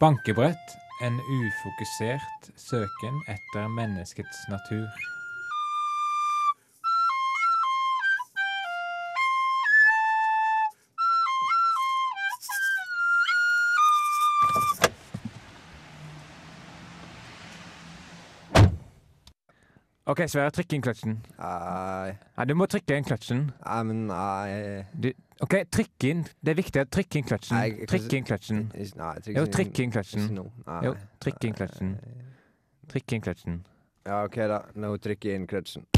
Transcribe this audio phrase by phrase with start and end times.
[0.00, 0.76] Bankebrett.
[1.00, 4.88] En ufokusert søken etter menneskets natur.
[20.10, 21.18] OK, Sverre, trykk inn kløtsjen.
[21.38, 23.42] Nei, Nei, du må trykke inn kløtsjen.
[23.62, 26.26] nei, men nei Du, OK, trykk inn.
[26.44, 26.82] Det er viktig.
[26.92, 27.86] Trykk inn kløtsjen.
[27.88, 28.66] Trykk inn kløtsjen.
[29.32, 30.28] Jo, trykk inn kløtsjen.
[30.84, 30.94] Jo,
[31.24, 31.94] trykk inn kløtsjen.
[32.92, 33.60] Trykk inn kløtsjen.
[34.04, 34.60] Ja, OK, da.
[34.76, 35.88] Nå trykker jeg inn kløtsjen.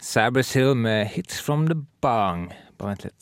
[0.00, 2.63] Sabres Hill med 'Hits from the Bang'.
[2.78, 3.14] Vent litt.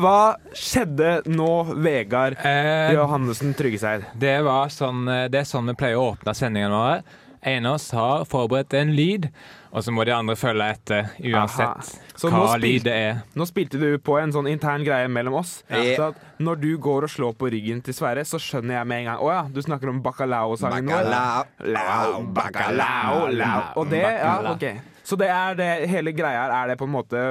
[0.00, 1.50] Hva skjedde nå,
[1.82, 4.04] Vegard Eh, Johannessen Tryggeseid?
[4.18, 7.02] det, var sånn, eh, det er sånn vi pleier å åpne sendingene våre.
[7.42, 9.30] En av oss har forberedt en lyd,
[9.70, 11.92] og så må de andre følge etter uansett
[12.24, 13.20] hva lyd det er.
[13.38, 15.60] Nå spilte du på en sånn intern greie mellom oss.
[15.70, 15.82] Ja.
[15.96, 19.02] Så at når du går og slår på ryggen til Sverre, så skjønner jeg med
[19.02, 20.98] en gang Å ja, du snakker om bacalao-sangen nå?
[20.98, 21.48] eller?
[21.62, 22.22] Bacalao.
[22.36, 23.64] Bacalao, lao.
[23.80, 24.66] Og det, ja, ok.
[25.06, 27.24] Så det er det hele greia her, er det på en måte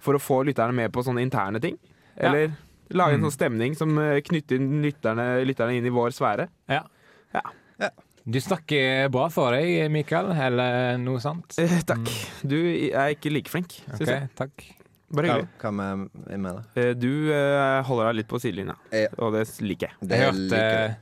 [0.00, 1.76] for å få lytterne med på sånne interne ting?
[2.16, 2.54] Eller
[2.90, 6.48] lage en sånn stemning som eh, knytter lytterne, lytterne inn i vår sfære?
[6.70, 6.82] Ja.
[7.34, 7.44] Ja.
[8.28, 11.56] Du snakker bra for deg, Mikael, eller noe sånt.
[11.58, 12.10] Eh, takk.
[12.46, 14.28] Du er ikke like flink, syns Ok, jeg.
[14.36, 14.66] takk.
[15.10, 15.48] Bare hyggelig.
[15.58, 16.64] hva med jeg mener?
[16.78, 19.08] Eh, Du eh, holder deg litt på sidelinja, Ja.
[19.18, 20.08] og det liker jeg.
[20.08, 20.96] Det Jeg hørte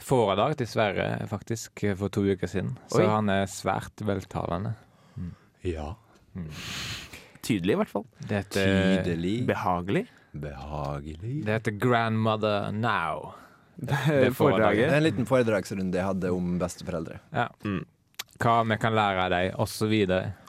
[0.00, 3.06] foredrag til Sverre faktisk for to uker siden, så Oi.
[3.10, 4.74] han er svært veltalende.
[5.62, 5.94] Ja.
[7.42, 8.06] Tydelig, i hvert fall.
[8.22, 9.46] Det heter, Tydelig.
[9.46, 10.06] Behagelig.
[10.32, 11.44] Behagelig.
[11.44, 13.34] det heter Grandmother Now.
[13.78, 14.34] Foredraget.
[14.36, 14.92] Foredraget.
[14.92, 17.18] en liten foredragsrunde jeg hadde om besteforeldre.
[17.32, 17.48] Ja.
[17.64, 17.84] Mm.
[18.40, 19.94] Hva vi kan lære av deg, osv.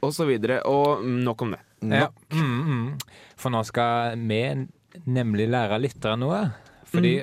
[0.01, 0.61] Og så videre.
[0.67, 1.61] Og nok om det.
[1.81, 2.07] Ja.
[2.31, 2.99] Mm, mm.
[3.41, 4.41] For nå skal vi
[5.07, 6.43] nemlig lære lyttere noe.
[6.91, 7.15] Fordi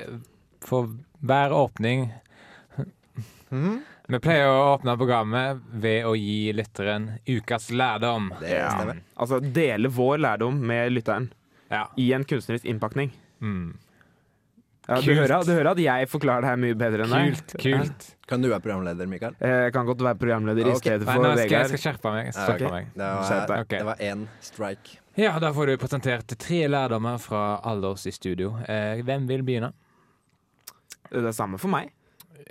[0.65, 0.89] for
[1.21, 2.09] hver åpning
[3.49, 3.79] Mhm.
[4.09, 8.29] Vi pleier å åpne programmet ved å gi lytteren ukas lærdom.
[8.39, 8.99] Det stemmer.
[9.17, 11.31] Altså dele vår lærdom med lytteren
[11.69, 11.87] Ja.
[11.97, 13.11] i en kunstnerisk innpakning.
[13.41, 13.77] Mm.
[14.89, 17.35] Ja, du, hører, du hører at jeg forklarer det her mye bedre enn deg.
[17.35, 17.51] Kult.
[17.61, 18.07] kult.
[18.29, 19.35] Kan du være programleder, Mikael?
[19.39, 20.81] Eh, Jeg kan godt være programleder i Ok.
[20.81, 21.59] stedet Nei, for nå skal jeg, Vegard.
[21.59, 22.31] jeg skal skjerpe meg.
[22.33, 22.73] Skal skjerpe ok.
[22.73, 22.89] meg.
[22.95, 23.65] Det var.
[23.69, 24.97] Det var én strike.
[25.19, 28.55] Ja, da får du presentert tre lærdommer fra alle oss i studio.
[28.67, 29.73] Eh, hvem vil begynne?
[31.09, 31.89] Det er samme for meg.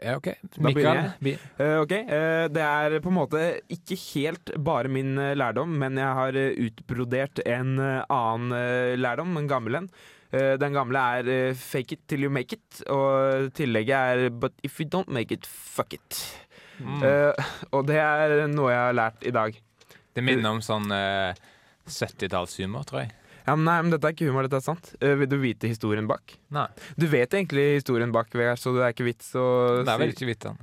[0.03, 0.28] Ja, OK.
[0.62, 1.09] Mikael.
[1.19, 3.41] Uh, Eh, ok, eh, Det er på en måte
[3.72, 8.94] ikke helt bare min eh, lærdom, men jeg har eh, utbrodert en eh, annen eh,
[8.97, 9.88] lærdom, en gammel en.
[10.32, 14.52] Eh, den gamle er eh, 'fake it till you make it', og tillegget er 'but
[14.62, 16.18] if you don't make it, fuck it'.
[16.80, 17.02] mm.
[17.02, 17.32] Uh,
[17.74, 19.56] og det er noe jeg har lært i dag.
[20.14, 21.32] Det minner om sånn uh,
[21.88, 23.12] 70-tallshumor, tror jeg.
[23.48, 24.90] Ja, men nei, men Dette er ikke humor, dette er sant.
[25.00, 26.36] Uh, vil du vite historien bak?
[26.52, 26.66] Nei,
[27.00, 29.44] Du vet egentlig historien bak, Vegard, så det er ikke vits å
[29.80, 30.58] det er vel ikke vitsen.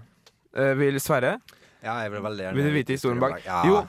[0.56, 1.40] Eh, vil Sverre?
[1.84, 3.42] Ja, jeg vil veldig gjerne Vil du vite historien bak?
[3.44, 3.64] Ja.
[3.68, 3.82] Jo.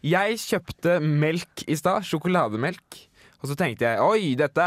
[0.00, 3.00] Jeg kjøpte melk i stad, sjokolademelk.
[3.40, 4.64] Og så tenkte jeg oi, dette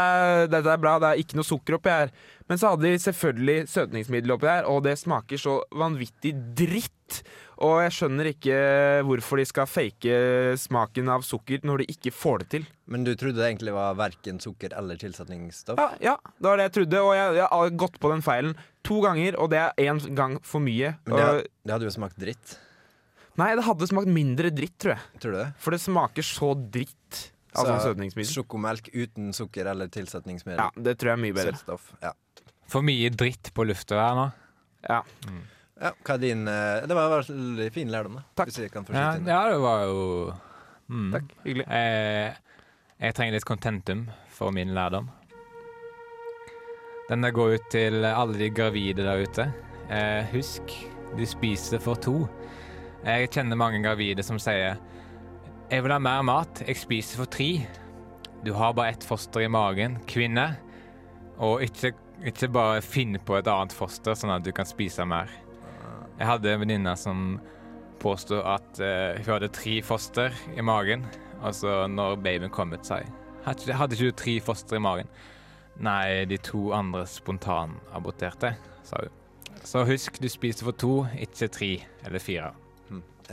[0.50, 2.10] dette er bra, det er ikke noe sukker oppi her.
[2.50, 7.20] Men så hadde de selvfølgelig søtningsmiddel oppi her, og det smaker så vanvittig dritt.
[7.62, 8.56] Og jeg skjønner ikke
[9.06, 10.14] hvorfor de skal fake
[10.58, 12.66] smaken av sukker når de ikke får det til.
[12.90, 15.78] Men du trodde det egentlig var verken sukker eller tilsetningsstoff?
[15.78, 18.56] Ja, ja det var det jeg trodde, og jeg, jeg har gått på den feilen
[18.84, 20.96] to ganger, og det er én gang for mye.
[21.06, 22.58] Men det, det hadde jo smakt dritt.
[23.40, 25.22] nei, det hadde smakt mindre dritt, tror jeg.
[25.22, 25.48] Tror du det?
[25.62, 27.22] For det smaker så dritt
[27.54, 28.30] sånn søtningsmiddel.
[28.30, 30.60] Sjokomelk uten sukker eller tilsetningsmiddel.
[30.60, 31.56] Ja, det tror jeg er mye bedre.
[31.58, 31.90] Søtstoff.
[32.02, 32.12] Ja.
[32.70, 34.28] For mye dritt på lufta her nå.
[34.84, 35.00] Ja.
[35.80, 35.90] ja.
[36.04, 38.24] Hva er din eh, Det var veldig fin lærdom, da.
[38.38, 38.50] Takk.
[38.50, 40.00] Hvis jeg kan Ja, ja det var jo
[40.88, 41.10] mm.
[41.16, 41.34] Takk.
[41.44, 41.66] Hyggelig.
[41.68, 42.40] Eh,
[43.04, 45.10] jeg trenger litt contentum for min lærdom.
[47.08, 49.48] Denne går ut til alle de gravide der ute.
[49.92, 50.72] Eh, husk,
[51.18, 52.22] du spiser for to.
[53.04, 54.78] Jeg kjenner mange gravide som sier
[55.70, 57.66] 'Jeg vil ha mer mat, jeg spiser for tre'.
[58.44, 60.56] Du har bare ett foster i magen, kvinne.
[61.38, 61.94] Og ikke,
[62.24, 65.30] ikke bare finn på et annet foster, sånn at du kan spise mer.
[66.18, 67.40] Jeg hadde en venninne som
[67.98, 71.06] påstod at uh, hun hadde tre foster i magen.
[71.42, 73.08] Altså når babyen kom ut, sa jeg.
[73.44, 75.08] Hadde Hadde ikke du tre foster i magen?
[75.80, 79.20] Nei, de to andre spontanaborterte, sa hun.
[79.64, 81.72] Så husk, du spiser for to, ikke tre
[82.04, 82.52] eller fire.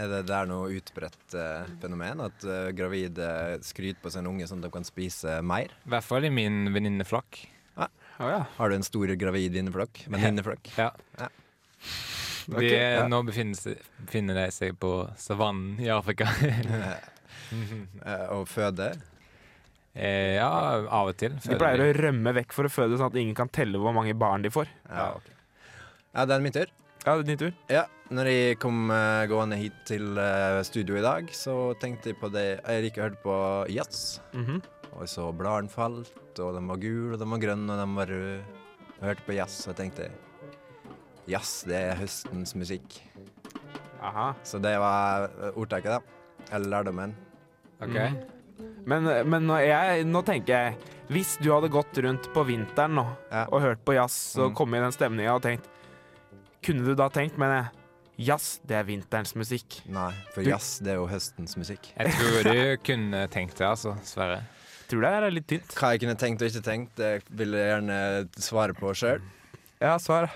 [0.01, 2.23] Er det der noe utbredt eh, fenomen?
[2.25, 3.31] At eh, gravide
[3.65, 5.73] skryter på sin unge sånn at de kan spise mer?
[5.85, 7.43] I hvert fall i min venninneflokk.
[8.21, 8.41] Å ja.
[8.57, 10.03] Har du en stor gravid inneflokk?
[10.11, 10.67] Venninneflokk?
[10.77, 10.91] Ja.
[11.17, 11.29] Ja.
[12.45, 13.05] De, okay, ja.
[13.09, 16.29] Nå befinner, seg, befinner de seg på savannen i Afrika.
[17.51, 18.85] Eh, og føde?
[19.91, 20.45] eh, ja,
[20.87, 21.33] av og til.
[21.43, 24.13] De pleier å rømme vekk for å føde, sånn at ingen kan telle hvor mange
[24.15, 24.71] barn de får.
[24.87, 25.35] Ja, okay.
[26.13, 26.71] Ja, det er min tur.
[27.01, 27.53] Ja, det er din tur.
[27.71, 32.19] Ja, når jeg kom uh, gående hit til uh, studio i dag, så tenkte jeg
[32.21, 33.37] på det Jeg liker å høre på
[33.73, 34.21] jazz.
[34.33, 34.61] -hmm.
[34.93, 37.95] Og jeg så bladene falt, og de var gule, og de var grønne, og de
[37.95, 38.43] var røde.
[38.99, 40.11] Jeg hørte på jazz, og tenkte
[41.27, 43.01] Jazz, det er høstens musikk.
[44.01, 44.33] Aha.
[44.43, 45.99] Så det var eh, ordtaket, da.
[46.51, 47.15] Eller lærdommen.
[47.81, 47.95] Ok.
[48.85, 50.75] Men, men nå, jeg, nå tenker jeg
[51.09, 53.45] Hvis du hadde gått rundt på vinteren nå Ja.
[53.51, 54.55] og hørt på jazz og Mm.
[54.55, 55.67] kommet i den stemninga og tenkt
[56.65, 57.69] Kunne du da tenkt, men jeg
[58.21, 59.79] Jazz, det er vinterens musikk.
[59.89, 61.87] Nei, for jazz, det er jo høstens musikk.
[61.95, 64.43] Jeg tror du kunne tenkt det, altså, Sverre.
[64.91, 65.73] Tror det er litt tynt.
[65.79, 67.97] Hva jeg kunne tenkt og ikke tenkt, det vil jeg gjerne
[68.43, 69.23] svare på sjøl.
[69.81, 70.27] Ja, svar.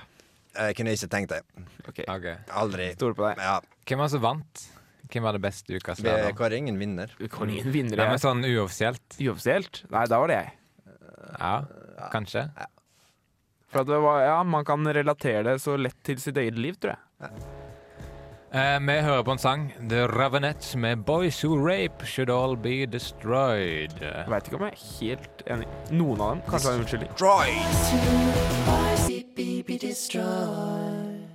[0.56, 1.42] Jeg kunne ikke tenkt det.
[1.86, 2.02] OK.
[2.08, 2.28] Ok.
[2.64, 2.88] Aldri.
[2.96, 3.44] Stoler på deg.
[3.44, 4.64] Ja, Hvem var det som vant?
[5.12, 6.32] Hvem var det beste uka, ukas vi Sverre?
[6.40, 7.12] har ingen vinner.
[7.30, 8.00] Kan ingen ja.
[8.00, 9.20] Nei, men sånn uoffisielt?
[9.20, 9.84] Uoffisielt?
[9.94, 10.56] Nei, da var det jeg.
[11.36, 11.54] Ja,
[12.16, 12.48] kanskje.
[13.72, 16.78] For at det var, ja, Man kan relatere det så lett til sitt eget liv,
[16.80, 17.32] tror jeg.
[18.56, 19.74] Eh, vi hører på en sang.
[19.90, 24.00] The Ravenettes med 'Boys Who Rape Should All Be Destroyed'.
[24.02, 25.68] Jeg Veit ikke om jeg er helt enig.
[25.92, 27.12] Noen av dem kanskje har en unnskyldning.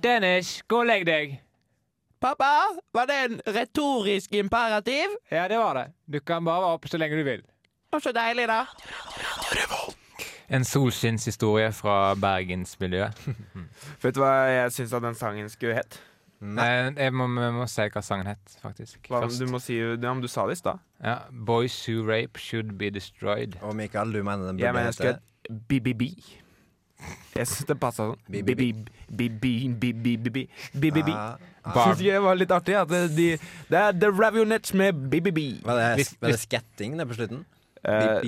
[0.01, 1.39] Dennis, gå og legg deg.
[2.21, 5.09] Pappa, var det en retorisk imperativ?
[5.31, 5.87] Ja, det var det.
[6.05, 7.41] Du kan bare være oppe så lenge du vil.
[7.93, 8.65] Å, så deilig, da.
[10.51, 13.19] En solskinnshistorie fra bergensmiljøet.
[14.03, 15.99] Vet du hva jeg syns at den sangen skulle hett?
[16.41, 16.65] Nei,
[16.97, 18.97] jeg må, jeg må si hva sangen het, faktisk.
[19.07, 19.39] Hva, Først.
[19.39, 20.81] du må si ja, men du sa det i stad.
[21.03, 23.59] Ja, 'Boys Who Rape Should Be Destroyed'.
[23.61, 26.01] Og Mikael, du mener den burde Jeg mener jeg skulle hete hett BBB.
[27.35, 28.19] Jeg syns det passa sånn.
[28.29, 28.63] BBB.
[31.15, 31.85] Ah, ah.
[31.85, 32.75] Syns ikke det var litt artig?
[32.77, 33.29] At det, de,
[33.69, 35.39] det er The Ravionettes med BBB.
[35.65, 37.45] Var det, var det sketting det på slutten?
[37.83, 38.21] Eh,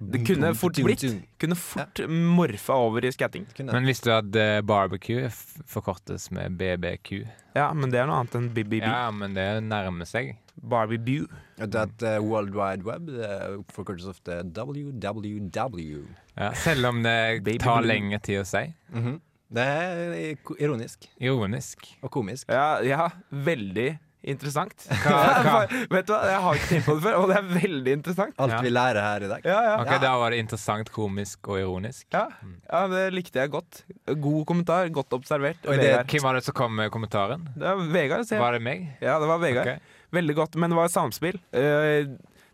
[0.00, 1.04] det kunne fort blitt.
[1.38, 3.46] Kunne fort morfa over i skatting.
[3.58, 7.22] Men visste du at eh, barbecue forkortes med BBQ?
[7.54, 8.80] Ja, men det er noe annet enn BBB.
[8.82, 10.34] Ja, men det nærmer seg.
[10.54, 11.28] Barbie-bu.
[11.60, 16.02] Vet at eh, World Wide Web uh, forkortes ofte WWW.
[16.34, 18.66] Ja, selv om det tar lenge lengre tid å si.
[18.94, 19.20] Mhm.
[19.54, 20.14] Det er
[20.58, 21.84] ironisk Ironisk.
[22.02, 22.48] og komisk.
[22.50, 23.92] Ja, ja, veldig
[24.24, 24.74] interessant.
[25.04, 27.48] Hva- hva- Vet du hva, jeg har ikke tenkt på det før, og det er
[27.54, 28.34] veldig interessant.
[28.40, 28.60] Alt Ja.
[28.64, 29.46] vi lærer her i dag.
[29.48, 29.74] Ja, ja.
[29.84, 32.06] Ok, Da var det interessant, komisk og ironisk.
[32.14, 32.26] Ja,
[32.70, 33.82] ja, det likte jeg godt.
[34.20, 35.60] God kommentar, godt observert.
[35.66, 37.48] Og det- Hvem var det som kom med kommentaren?
[37.54, 38.26] Det var Vegard.
[38.30, 38.86] Var det meg?
[39.00, 39.66] Ja, det var Vegard.
[39.66, 39.78] Okay.
[40.14, 41.40] Veldig godt, men det var samspill.
[41.52, 42.06] Eh,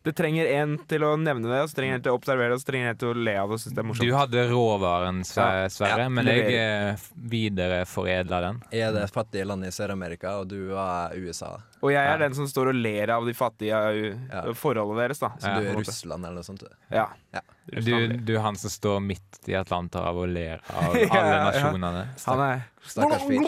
[0.03, 2.69] det trenger en til å nevne det, så trenger en til å observere det, så
[2.71, 4.09] trenger en til å le av det og synes det er morsomt.
[4.09, 5.69] Du hadde råvaren, Ja.
[5.69, 8.63] Sverre, Ja, men jeg eh, videreforedla den.
[8.73, 11.59] Jeg er det fattige landet i Sør-Amerika, og du er USA.
[11.83, 12.17] Og jeg er Ja.
[12.25, 14.53] den som står og ler av de fattige forholdene Ja.
[14.55, 15.29] forholdet deres, da.
[15.39, 15.75] Så Ja, du er.
[15.77, 16.61] Russland eller noe sånt.
[16.61, 16.69] du.
[16.91, 17.09] Ja.
[17.35, 17.41] Ja.
[17.71, 21.51] Du, du er han som står midt i Atlanterhavet og ler av alle ja, ja.
[21.51, 22.09] nasjonene.
[22.27, 23.45] Han er Stakkars fyr.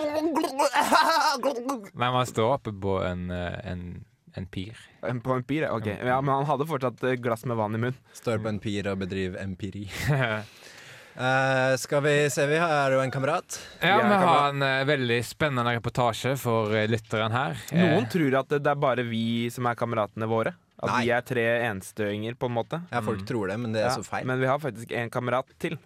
[1.95, 4.79] Men man står oppe på en, eh, en, en pir.
[5.23, 5.87] på en pir, ok.
[5.87, 7.99] Ja, men han hadde fortsatt eh, glass med vann i munnen.
[8.17, 9.85] Står på en pir og bedriver empiri.
[10.09, 13.61] uh, skal vi se, vi har jo en kamerat.
[13.83, 17.61] Ja, vi har en uh, veldig spennende reportasje for uh, lytteren her.
[17.77, 20.55] Noen tror at det det er bare vi som er kameratene våre.
[20.83, 21.03] At Nei.
[21.05, 22.81] vi er tre enstøinger, på en måte.
[22.91, 24.27] Ja, folk tror det, men det er Ja, så feil.
[24.27, 25.77] Men vi har faktisk en kamerat til.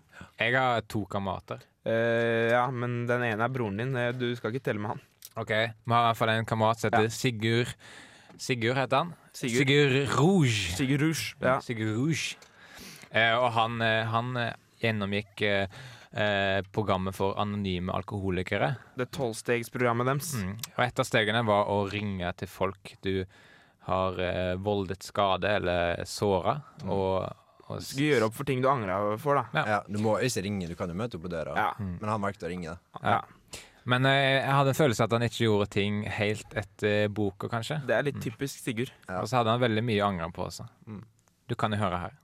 [0.41, 1.61] jeg har to kamerater.
[1.85, 3.93] Eh, ja, men den ene er broren din.
[4.17, 5.03] Du skal ikke telle med han.
[5.37, 7.12] Ok, Vi har i hvert fall en kamerat som heter Ja.
[7.12, 7.75] Sigurd
[8.38, 9.14] Sigurd heter han.
[9.33, 9.66] Sigurd.
[9.66, 10.76] Sigurd Rouge.
[10.76, 11.35] Sigurd Rouge.
[11.43, 11.59] Ja.
[11.64, 12.37] Sigurd Rouge.
[13.11, 14.52] Eh, og han, eh, han eh,
[14.83, 15.69] gjennomgikk eh,
[16.12, 18.75] eh, programmet for anonyme alkoholikere.
[18.99, 20.35] Det tolvstegsprogrammet deres.
[20.43, 20.55] Mm.
[20.76, 23.25] Og et av stegene var å ringe til folk du
[23.87, 26.59] har eh, voldet skade eller såra.
[26.85, 27.25] Og,
[27.69, 29.47] og s- Skal gjøre opp for ting du angrer for, da.
[29.55, 29.64] Ja.
[29.76, 31.55] Ja, du må ikke ringe, du kan jo møte opp på døra.
[31.57, 31.71] Ja.
[31.78, 32.75] Men han valgte å ringe.
[32.75, 33.00] da.
[33.16, 33.21] ja.
[33.87, 37.78] Men eh, jeg hadde en følelse at han ikke gjorde ting helt etter boka, kanskje.
[37.87, 38.90] Det er litt typisk Sigurd.
[39.09, 39.21] Ja.
[39.23, 40.66] Og så hadde han veldig mye å angre på også.
[41.47, 42.16] Du kan jo høre her.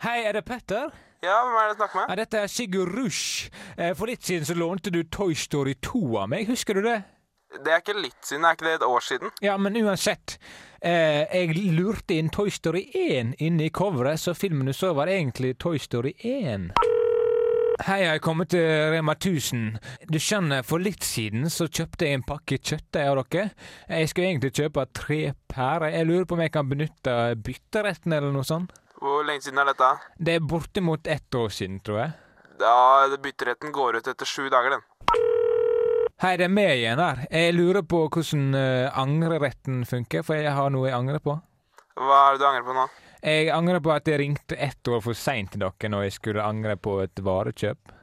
[0.00, 0.90] Hei, er det Petter?
[1.20, 2.06] Ja, hvem er det du snakker med?
[2.08, 3.50] Ja, dette er Sigurd Rush.
[3.76, 7.00] Eh, For litt siden så lånte du Toy Story 2 av meg, husker du det?
[7.50, 9.32] Det er ikke litt siden, er ikke det et år siden?
[9.42, 10.38] Ja, men uansett.
[10.80, 15.10] Eh, jeg lurte inn Toy Story 1 inne i coveret, så filmen du så var
[15.10, 16.70] egentlig Toy Story 1.
[17.80, 18.60] Hei, jeg er kommet til
[18.92, 19.78] Rema 1000.
[20.12, 23.46] Du skjønner, for litt siden så kjøpte jeg en pakke kjøttdeig av dere.
[23.88, 25.94] Jeg skulle egentlig kjøpe tre pærer.
[25.94, 28.74] Jeg lurer på om jeg kan benytte bytteretten eller noe sånt.
[29.00, 29.88] Hvor lenge siden er dette?
[30.20, 32.12] Det er bortimot ett år siden, tror jeg.
[32.60, 34.84] Ja, bytteretten går ut etter sju dager, den.
[36.20, 37.24] Hei, det er meg igjen her.
[37.32, 41.40] Jeg lurer på hvordan uh, angreretten funker, for jeg har noe jeg angrer på.
[41.96, 42.90] Hva er det du angrer på nå?
[43.22, 46.44] Jeg angrer på at jeg ringte ett år for seint til dere når jeg skulle
[46.44, 47.96] angre på et varekjøp.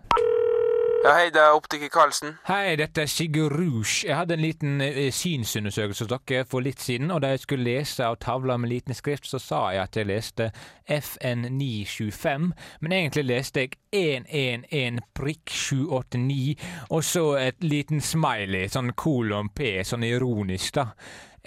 [1.05, 2.33] Ja, hei, det er optiker Karlsen.
[2.49, 4.01] Hei, dette er Sigurd Rouge.
[4.07, 7.67] Jeg hadde en liten eh, synsundersøkelse hos dere for litt siden, og da jeg skulle
[7.69, 10.49] lese av tavla med liten skrift, så sa jeg at jeg leste
[10.97, 12.49] FN925,
[12.81, 19.77] men egentlig leste jeg 111 prikk 789, og så et liten smiley, sånn kolon P,
[19.87, 20.89] sånn ironisk, da.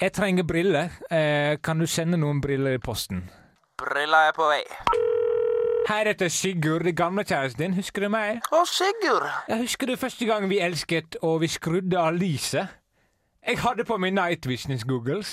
[0.01, 0.97] Jeg trenger briller.
[1.11, 3.27] Eh, kan du sende noen briller i posten?
[3.81, 4.63] Brilla er på vei.
[5.89, 7.75] Hei, dette er Sigurd, det gamle kjæresten din.
[7.75, 8.43] Husker du meg?
[8.53, 9.25] Å, Sigurd!
[9.49, 12.77] Jeg husker du første gang vi elsket og vi skrudde av lyset?
[13.47, 15.33] Jeg hadde på meg night vision-googles.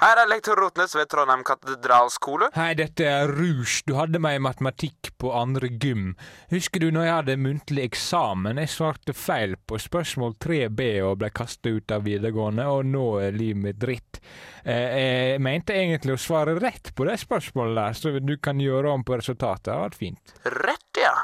[0.00, 2.46] Her er lektor Rotnes ved Trondheim katedralskole.
[2.54, 3.82] Hei, dette er Rouge.
[3.84, 6.14] Du hadde meg i matematikk på andre gym.
[6.48, 8.62] Husker du når jeg hadde muntlig eksamen?
[8.62, 13.36] Jeg svarte feil på spørsmål 3B og ble kastet ut av videregående, og nå er
[13.36, 14.22] livet mitt dritt.
[14.64, 18.96] Eh, jeg mente egentlig å svare rett på det spørsmålet der, så du kan gjøre
[18.96, 19.68] om på resultatet.
[19.68, 20.36] Det hadde vært fint.
[20.64, 21.14] Rett, ja.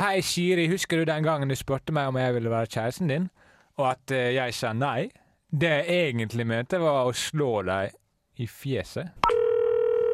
[0.00, 3.28] Hei, Siri, husker du den gangen du spurte meg om jeg ville være kjæresten din,
[3.76, 5.10] og at eh, jeg sa nei?
[5.48, 7.94] Det jeg egentlig mente, var å slå deg
[8.36, 9.14] i fjeset.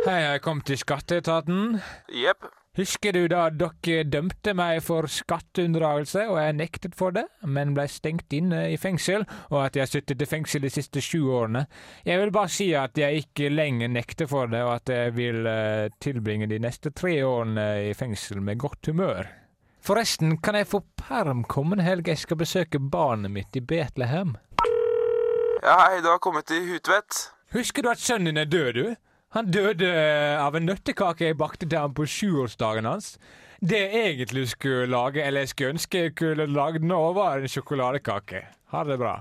[0.04, 1.80] Hei, jeg kom til skatteetaten.
[2.14, 2.46] Jepp.
[2.78, 7.88] Husker du da dere dømte meg for skatteunndragelse, og jeg nektet for det, men ble
[7.90, 11.66] stengt inne i fengsel, og at jeg sittet i fengsel de siste sju årene?
[12.06, 15.50] Jeg vil bare si at jeg ikke lenger nekter for det, og at jeg vil
[15.50, 19.34] uh, tilbringe de neste tre årene i fengsel med godt humør.
[19.84, 22.06] Forresten, kan jeg få perm kommende helg?
[22.08, 24.36] Jeg skal besøke barnet mitt i Betlehem.
[25.64, 27.30] Ja, hei, du har kommet til Hutvedt.
[27.54, 28.88] Husker du at sønnen din er død, du?
[29.32, 33.14] Han døde eh, av en nøttekake jeg bakte til ham på sjuårsdagen hans.
[33.64, 37.48] Det jeg egentlig skulle lage, eller jeg skulle ønske jeg kunne lagd nå, var en
[37.48, 38.42] sjokoladekake.
[38.74, 39.14] Ha det bra.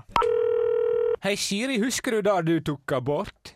[1.24, 3.54] Hei, Siri, husker du da du tok abort?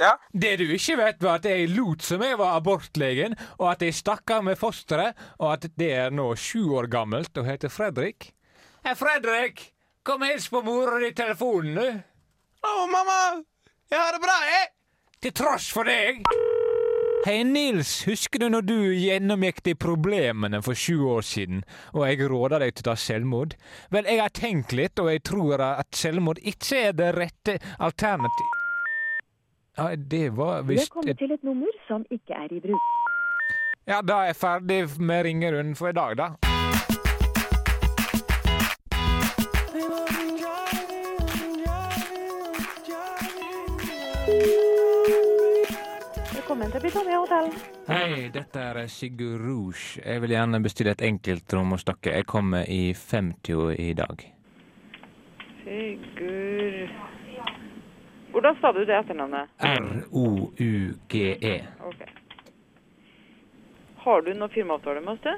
[0.00, 0.14] Ja.
[0.32, 3.98] Det du ikke vet, var at jeg lot som jeg var abortlegen, og at jeg
[4.00, 8.32] stakk av med fosteret, og at det er nå sju år gammelt og heter Fredrik.
[8.80, 9.71] Hei, Fredrik!
[10.02, 11.98] Kom og hils på mora di i telefonen, du.
[12.66, 13.18] Å, mamma!
[13.86, 14.64] Jeg har det bra, jeg!
[15.22, 16.24] Til tross for deg.
[17.22, 21.62] Hei, Nils, husker du når du gjennomgikk de problemene for sju år siden,
[21.94, 23.54] og jeg råda deg til å ta selvmord?
[23.94, 28.58] Vel, jeg har tenkt litt, og jeg tror at selvmord ikke er det rette alternativ...
[29.78, 32.90] Ja, det var Du er kommet til et nummer som ikke er i bruk.
[33.86, 36.51] Ja, da er jeg ferdig med ringerunden for i dag, da.
[46.32, 47.48] Velkommen til Britannia hotell.
[47.88, 50.02] Hei, dette er Sigurd Rouge.
[50.04, 52.16] Jeg vil gjerne bestille et enkeltrom hos dere.
[52.18, 54.26] Jeg kommer i 50 i dag.
[55.64, 56.92] Sigurd
[58.32, 59.48] Hvordan sa du det etternavnet?
[59.60, 61.56] R-O-U-G-E.
[61.84, 62.00] Ok.
[64.04, 65.20] Har du noen firmaavtale med oss?
[65.26, 65.36] det?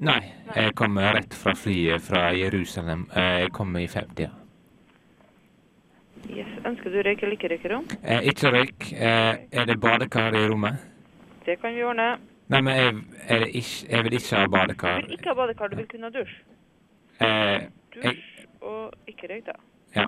[0.00, 0.20] Nei,
[0.54, 3.06] jeg kommer rett fra flyet fra Jerusalem.
[3.16, 4.28] Eh, Jeg kommer i 50.
[6.28, 6.46] Yes.
[6.66, 7.86] Ønsker du røyk eller ikke røykerom?
[8.04, 8.92] Eh, ikke røyk.
[8.92, 10.78] Eh, er det badekar i rommet?
[11.46, 12.08] Det kan vi ordne.
[12.48, 12.94] Nei, men jeg,
[13.40, 15.00] det ikke, jeg vil ikke ha badekar.
[15.00, 16.38] Du vil ikke ha badekar, du vil kunne ha dusj.
[17.20, 18.22] Eh, Dusj
[18.62, 19.58] og ikke røyk, da.
[19.96, 20.06] Ja.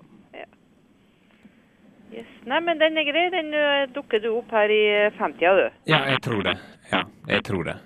[2.10, 2.26] Yes.
[2.46, 3.26] Nei, men den er grei.
[3.30, 3.52] Den
[3.94, 4.80] dukker du opp her i
[5.18, 5.66] 50-a, du.
[5.86, 6.56] ja, jeg tror det.
[6.92, 7.76] Ja, jeg tror det.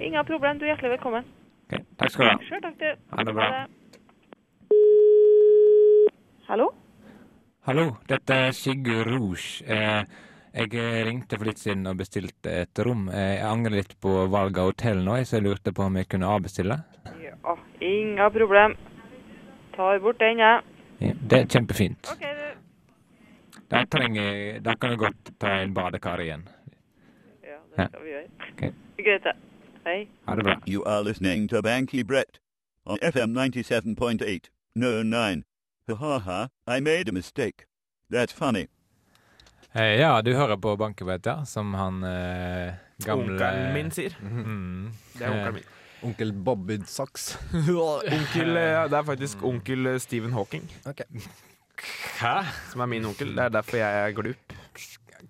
[0.00, 0.58] Ingen problem.
[0.58, 1.26] Du er hjertelig velkommen.
[1.68, 2.36] Ok, Takk skal du ha.
[2.48, 3.02] Sjøl takk, du.
[3.12, 3.48] Ha det bra.
[6.48, 6.68] Hallo?
[7.68, 9.60] Hallo, dette er Sigurd Rouge.
[9.68, 10.00] Eh,
[10.56, 13.10] jeg ringte for litt siden og bestilte et rom.
[13.12, 16.08] Eh, jeg angrer litt på valget av hotell nå, så jeg lurte på om jeg
[16.10, 16.80] kunne avbestille.
[17.20, 17.54] Ja,
[17.84, 18.78] inga problem.
[19.76, 20.64] Tar bort den, jeg.
[21.04, 22.08] Ja, det er kjempefint.
[22.14, 23.60] OK, du.
[23.70, 26.48] Da, trenger, da kan jeg godt ta en badekar igjen.
[27.44, 28.26] Ja, det skal vi gjøre.
[28.48, 28.66] Ok.
[29.04, 29.36] Greit, det.
[29.84, 30.08] Hei.
[30.26, 30.60] Ha det bra.
[30.66, 32.38] You are listening to Banky Brett
[32.86, 34.50] on FM 97.8.
[34.74, 35.42] No, 9.
[35.88, 37.64] Ha ha ha, I made a mistake.
[38.12, 38.66] That's funny.
[39.72, 42.74] Eh, ja, du hører på Bankebrett, ja, som han eh,
[43.06, 44.16] gamle Onkelen min sier.
[44.20, 44.90] Mm.
[45.14, 45.68] Det er onkelen min.
[46.02, 47.38] Onkel Bobby Socks.
[48.16, 50.64] onkel, eh, det er faktisk onkel eh, Stephen Hawking
[52.20, 52.34] Hæ?
[52.72, 53.30] som er min onkel.
[53.36, 54.56] Det er derfor jeg er glup.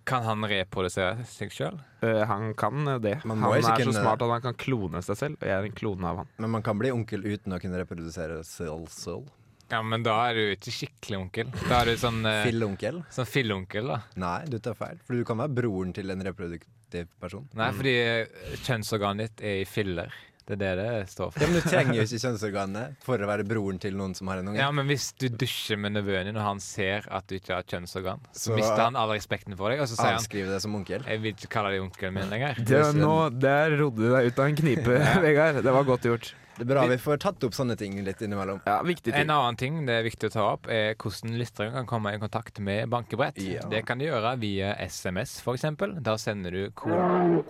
[0.09, 1.77] Kan han reprodusere seg sjøl?
[2.03, 3.17] Uh, han kan eh, det.
[3.29, 5.69] Man Han er så kunne- smart at han kan klone seg selv, og jeg er
[5.69, 6.29] en klone av han.
[6.39, 8.89] Men man kan bli onkel uten å kunne reprodusere selv.
[8.95, 9.29] selv.
[9.71, 11.51] Ja, men da er du ikke skikkelig onkel.
[11.69, 13.05] Da er du sånn, uh, Fillonkel?
[13.15, 14.01] sånn fillonkel, da.
[14.19, 14.99] Nei, du tar feil.
[15.07, 17.47] For du kan være broren til en reproduktiv person.
[17.55, 20.11] Nei, fordi eh, kjønnsorganet ditt er i filler.
[20.49, 21.43] Det er det det står for.
[21.43, 24.41] Ja, Men du trenger jo ikke kjønnsorganet for å være broren til noen som har
[24.41, 24.59] en unge.
[24.59, 27.63] Ja, men hvis du dusjer med nevøen din, og han ser at du ikke har
[27.69, 30.63] kjønnsorgan, så, Så- mister han all respekten for deg, og så sier han Avskrive det
[30.63, 31.05] som onkel.
[31.07, 32.55] Jeg vil ikke kalle deg onkelen min lenger.
[32.65, 35.63] Det, nå, der rodde du deg ut av en knipe, Vegard.
[35.63, 36.33] Det var godt gjort.
[36.61, 38.59] Det er bra vi får tatt opp sånne ting litt innimellom.
[38.69, 41.87] Ja, viktig En annen ting det er viktig å ta opp, er hvordan lyttere kan
[41.89, 43.41] komme i kontakt med bankebrett.
[43.41, 43.63] Ja.
[43.71, 45.97] Det kan du gjøre via SMS, eksempel.
[46.05, 47.43] Da sender du kode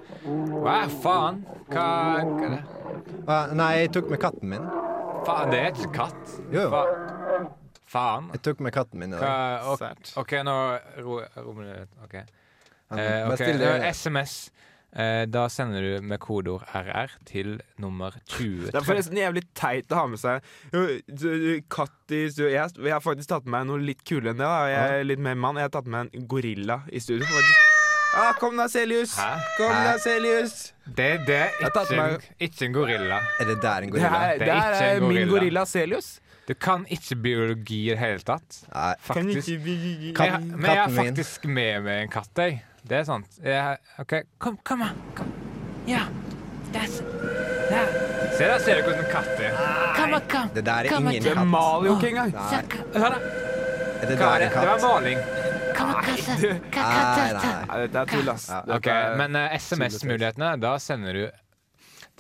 [0.63, 1.43] Hva faen?
[1.73, 1.87] Hva,
[2.23, 2.63] hva er det?
[3.27, 4.71] Hva, nei, jeg tok med katten min.
[5.27, 6.37] Faen, det er ikke katt.
[6.55, 6.85] Jo, Fa
[7.91, 8.31] faen.
[8.37, 9.67] jeg tok med katten min i dag.
[10.23, 10.55] ok, nå
[11.03, 11.55] ro, ro.
[12.07, 12.15] OK.
[12.15, 12.25] Eh,
[12.91, 14.51] bare ok, still det- eh, SMS.
[14.91, 18.73] Eh, da sender du med kodeord RR til nummer 20.
[18.73, 20.43] Det er forresten jævlig teit å ha med seg
[21.71, 22.39] kattis.
[22.41, 24.47] Jeg, jeg har faktisk tatt med meg noe litt kulere enn det.
[24.47, 25.61] da Jeg er litt mer mann.
[25.61, 27.27] Jeg har tatt med en gorilla i studio.
[27.27, 27.67] faktisk.
[28.19, 29.13] Ah, kom da, Celius!
[29.15, 29.29] Hæ?
[29.55, 29.83] Kom Hæ?
[29.87, 30.55] da, Celius!
[30.91, 33.21] Det, det er ikke, ikke en gorilla.
[33.39, 34.23] Er det der en Det gorilla?
[34.27, 35.21] er, Det det er er gorilla.
[35.21, 35.63] min gorilla.
[35.71, 36.09] Celius.
[36.49, 38.65] Du kan ikke biologi i det hele tatt.
[38.75, 38.95] Nei.
[39.07, 39.47] Faktisk.
[39.55, 42.59] Kan Men jeg, Katten- men jeg har faktisk med meg en katt, jeg.
[42.89, 43.41] Det er sant.
[43.45, 44.85] Jeg, OK, kom, kom.
[45.19, 45.33] Kom.
[45.89, 46.07] Ja.
[46.73, 46.87] Der.
[47.71, 47.87] Der.
[48.37, 49.61] Se, der ser du hvordan en katt er.
[49.97, 50.51] Kom, kom.
[50.55, 52.33] Det der er Kom, ingen Det maler jo ikke engang.
[52.95, 53.21] Hør, da.
[54.07, 54.63] det der er katt.
[54.63, 54.89] Det var katt?
[54.89, 55.19] maling.
[55.81, 57.53] Nei, nei.
[57.69, 58.49] Nei, Dette er tull, ass.
[58.77, 58.89] OK,
[59.21, 61.25] men uh, SMS-mulighetene, da sender du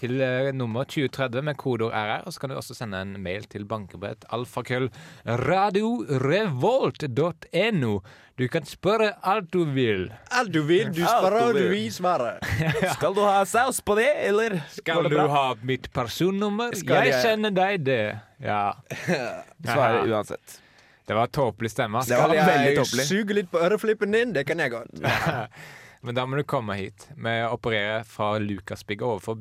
[0.01, 3.45] til eh, nummer 2030 med kodeord RR, og så kan du også sende en mail
[3.53, 4.89] til bankebrett alfakrøll
[5.27, 7.93] radiorevolt.no.
[8.41, 10.07] Du kan spørre alt du vil.
[10.33, 12.39] Alt du vil, du sparer, du vil svare.
[12.97, 14.63] Skal du ha saus på det, eller?
[14.73, 16.73] Skal du ha mitt personnummer?
[16.81, 18.17] Skal Jeg sender deg det.
[18.41, 18.73] Ja.
[19.69, 20.61] Svarer uansett.
[21.05, 22.01] Det var tåpelig stemme.
[22.07, 23.05] Det var Skal veldig jeg tåpelig.
[23.09, 24.33] suge litt på øreflippen din?
[24.33, 24.89] Det kan jeg godt.
[26.07, 27.09] Men da må du komme hit.
[27.13, 29.35] Vi opererer fra Lukasbygget overfor,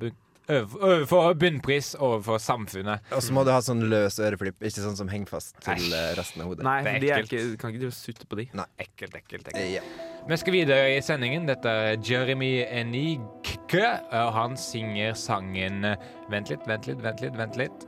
[0.50, 3.06] overfor bunnpris overfor samfunnet.
[3.16, 6.12] Og så må du ha sånn løs øreflipp, ikke sånn som henger fast til eh,
[6.18, 6.66] resten av hodet.
[6.68, 8.48] Nei, for de er ikke, kan ikke du sutte på de.
[8.58, 8.68] Nei.
[8.82, 9.52] Ekkelt, ekkelt.
[9.52, 9.70] ekkelt.
[9.78, 9.84] Ja.
[10.30, 11.48] Vi skal videre i sendingen.
[11.50, 15.86] Dette er Jeremy Enigke, og han synger sangen
[16.30, 17.88] Vent litt, vent litt, vent litt, vent litt.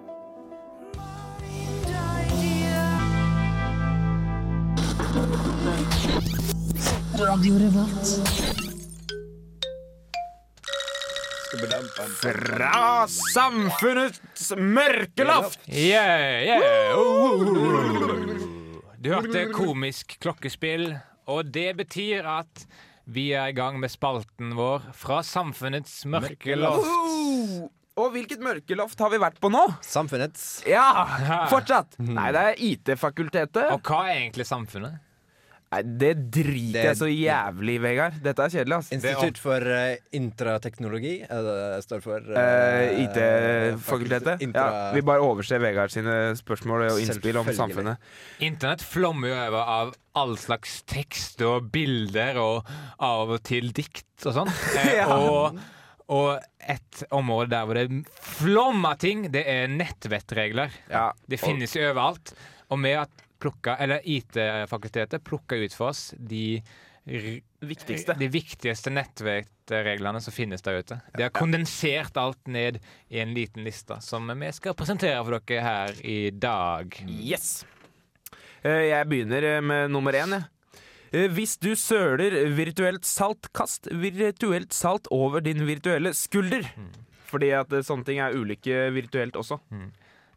[11.51, 15.59] Fra samfunnets mørkeloft!
[15.67, 16.95] Yeah, yeah.
[16.95, 18.85] Oh, oh, oh.
[19.01, 20.93] Du hørte komisk klokkespill,
[21.27, 22.63] og det betyr at
[23.11, 26.87] vi er i gang med spalten vår fra samfunnets mørkeloft.
[26.87, 27.67] Oh!
[27.99, 29.65] Og hvilket mørkeloft har vi vært på nå?
[29.83, 30.87] Samfunnets Ja,
[31.51, 31.99] fortsatt!
[31.99, 33.73] Nei, det er IT-fakultetet.
[33.75, 35.01] Og hva er egentlig samfunnet?
[35.71, 38.13] Nei, Det driter Det- jeg så jævlig i, Vegard.
[38.23, 38.91] Dette er kjedelig, ass.
[38.91, 42.19] Institutt for uh, intrateknologi det det står for.
[42.19, 44.41] Eh, IT-fakultetet.
[44.43, 44.65] Intra...
[44.67, 47.97] Ja, vi bare overser Vegard sine spørsmål og innspill om samfunnet.
[48.43, 52.67] Internett flommer jo over av all slags tekst og bilder og
[52.99, 54.51] av og til dikt og sånn.
[54.81, 55.07] Eh, Ja.
[55.15, 55.59] og,
[56.11, 57.87] og et område der hvor det
[58.19, 60.73] flommer ting, det er nettvettregler.
[60.91, 62.33] Ja, Det finnes jo overalt.
[62.71, 63.07] Og med har
[63.41, 66.61] plukka, eller IT-fakultetet plukka ut for oss de
[67.61, 68.13] Viktigste.
[68.13, 70.99] De viktigste nettvettreglene som finnes der ute.
[71.17, 72.77] De har kondensert alt ned
[73.09, 76.93] i en liten liste, som vi skal presentere for dere her i dag.
[77.09, 77.63] Yes!
[78.61, 80.45] Eh, Jeg begynner eh, med nummer én, jeg.
[81.11, 86.69] Eh, Hvis du søler virtuelt salt, kast virtuelt salt over din virtuelle skulder.
[87.31, 89.57] Fordi at sånne ting er ulike virtuelt også.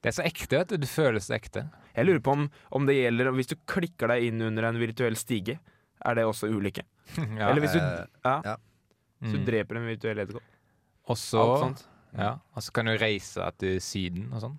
[0.00, 0.76] Det er så ekte, at du.
[0.80, 1.68] Det føles ekte.
[1.94, 5.14] Jeg lurer på om, om det gjelder Hvis du klikker deg inn under en virtuell
[5.16, 5.58] stige,
[6.04, 6.82] er det også ulike?
[7.38, 7.50] Ja.
[7.50, 8.56] Eller hvis du, eh, ja, ja.
[9.20, 9.44] hvis du Mm.
[9.46, 10.42] dreper en virtuell edderkopp.
[11.08, 11.42] Og så
[12.16, 12.38] ja,
[12.72, 14.58] kan du reise til Syden og sånn.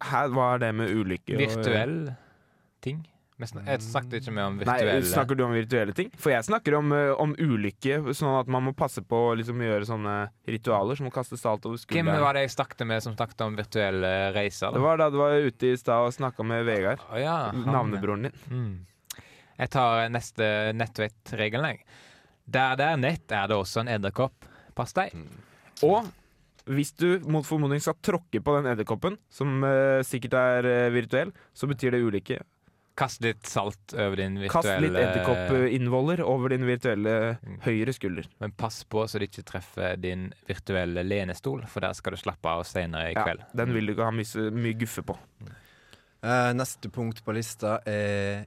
[0.00, 2.14] Hva er det med ulike og-
[2.82, 3.06] ting.
[3.34, 6.10] Jeg snakket ikke mer om Nei, virtuelle Snakker du om virtuelle ting?
[6.22, 9.58] For jeg snakker om, eh, om ulykke, sånn at man må passe på å liksom,
[9.58, 10.14] gjøre sånne
[10.46, 13.58] ritualer som å kaste salt over Hvem var det jeg snakket med som snakket om
[13.58, 14.70] virtuelle reiser?
[14.76, 17.02] Det var da du var ute i stad og snakka med Vegard.
[17.10, 18.38] Oh, ja, Navnebroren din.
[18.54, 19.22] Mm.
[19.58, 20.46] Jeg tar neste
[20.78, 22.02] nettvett-regelen, jeg.
[22.54, 24.46] Der det er nett, er det også en edderkopp.
[24.78, 25.14] Pass deg.
[25.86, 26.06] Og
[26.70, 31.34] hvis du mot formodning skal tråkke på den edderkoppen, som uh, sikkert er uh, virtuell,
[31.52, 32.38] så betyr det ulykke.
[32.96, 37.56] Kast litt salt over din virtuelle Kast litt edderkoppinnvoller over din virtuelle Mm.
[37.64, 38.24] høyre skulder.
[38.40, 42.46] Men pass på så du ikke treffer din virtuelle lenestol, for der skal du slappe
[42.46, 43.40] av senere i kveld.
[43.42, 45.18] Ja, den vil du ikke ha mye, mye guffe på.
[46.24, 48.46] Uh, neste punkt på lista er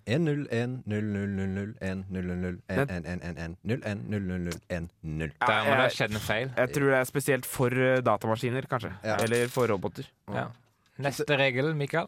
[3.67, 5.31] 101-000-1-000-1-1-1-1-0-1-0-0-1-0.
[5.41, 6.49] Der må det ha skjedd en feil.
[6.57, 8.91] jeg tror det er spesielt for eh, datamaskiner, kanskje.
[9.05, 9.17] Ja.
[9.23, 10.07] Eller for roboter.
[10.33, 10.47] Ja.
[10.97, 12.07] Neste regel, Mikael.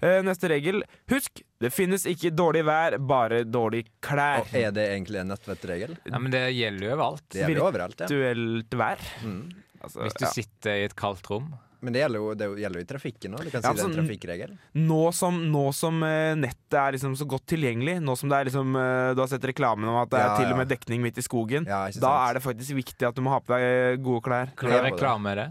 [0.00, 0.82] Eh, neste regel.
[1.12, 4.42] Husk, det finnes ikke dårlig vær, bare dårlig klær.
[4.44, 5.96] Og er det egentlig en nettvettregel?
[6.08, 7.28] Ja, men det gjelder jo overalt.
[7.32, 8.10] Det gjelder jo overalt, ja.
[8.10, 9.06] Virtuelt vær.
[9.24, 9.38] Mm.
[9.82, 10.32] Altså, Hvis du ja.
[10.34, 11.54] sitter i et kaldt rom.
[11.84, 13.42] Men det gjelder jo, det gjelder jo i trafikken òg.
[13.46, 14.54] Du kan si Ja, det er en trafikkregel.
[14.88, 18.48] Nå som, nå som eh, nettet er liksom så godt tilgjengelig, nå som det er
[18.50, 21.04] liksom, eh, du har sett reklamen om at det er Ja, til og med dekning
[21.04, 22.08] midt i skogen, Ja, da sant?
[22.08, 24.50] er det faktisk viktig at du må ha på deg gode klær.
[24.56, 25.48] Hva reklame er det?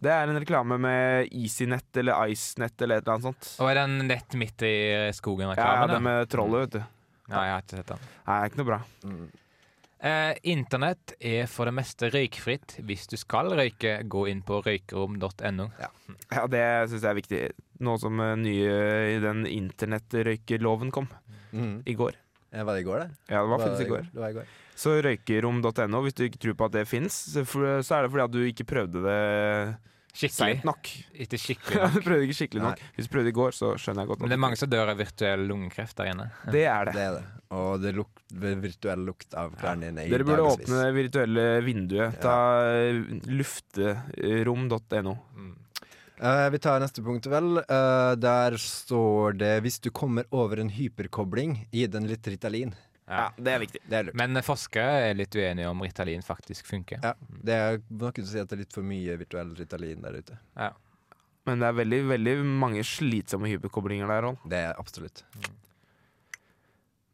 [0.00, 3.52] Det er en reklame med EasyNet eller IceNet eller et eller annet sånt.
[3.62, 5.92] Og er den nett midt i Ja, ja, skogen-reklamen?
[5.94, 6.82] det med trollet, vet du.
[7.30, 7.98] ja, jeg har ikke sett den.
[8.26, 8.80] Nei, det ikke noe bra.
[9.04, 9.24] Mm.
[10.04, 12.74] Eh, Internett er for det meste røykfritt.
[12.84, 15.70] Hvis du skal røyke, gå inn på røykerom.no.
[15.80, 15.88] Ja,
[16.50, 17.40] Det syns jeg er viktig.
[17.80, 21.08] Nå som eh, nye i den internettrøykeloven kom
[21.54, 21.82] Mm.
[21.86, 22.16] i går.
[22.54, 23.08] Ja, Var det i går, det?
[23.28, 24.04] Ja, det var faktisk i går.
[24.12, 24.52] Det var i går.
[24.78, 28.32] Så røykerom.no, hvis du ikke tror på at det fins, så er det fordi at
[28.34, 29.18] du ikke prøvde det
[30.14, 30.60] Skikkelig.
[30.66, 30.88] nok.
[31.24, 31.94] Ikke skikkelig Ja, nok.
[31.94, 32.82] du prøvde ikke skikkelig nok.
[32.94, 34.26] Hvis du prøvde i går, så skjønner jeg godt Nok.
[34.28, 36.26] Men det er mange som dør av virtuell lungekreft der inne.
[36.54, 36.94] Det er det.
[36.94, 37.24] Det er det.
[37.54, 42.16] Og det luk virtuell lukt av klærne dine i Dere burde åpne det virtuelle vinduet.
[42.22, 42.36] Ta
[42.78, 43.02] ja.
[43.30, 45.16] lufterom.no.
[46.18, 47.58] Eh, vi tar neste punkt, vel.
[47.58, 52.74] Uh, der står det 'Hvis du kommer over en hyperkobling, gi den litt Ritalin'.
[53.08, 53.80] Ja, det er viktig.
[53.88, 54.14] Det er lurt.
[54.14, 57.00] Men forskere er litt uenige om Ritalin faktisk funker.
[57.02, 57.12] Ja,
[57.44, 60.38] det er noen som sier at det er litt for mye virtuell Ritalin der ute.
[61.44, 64.48] Men det er veldig, veldig mange slitsomme hyperkoblinger der, òg.
[64.48, 65.24] Det er absolutt.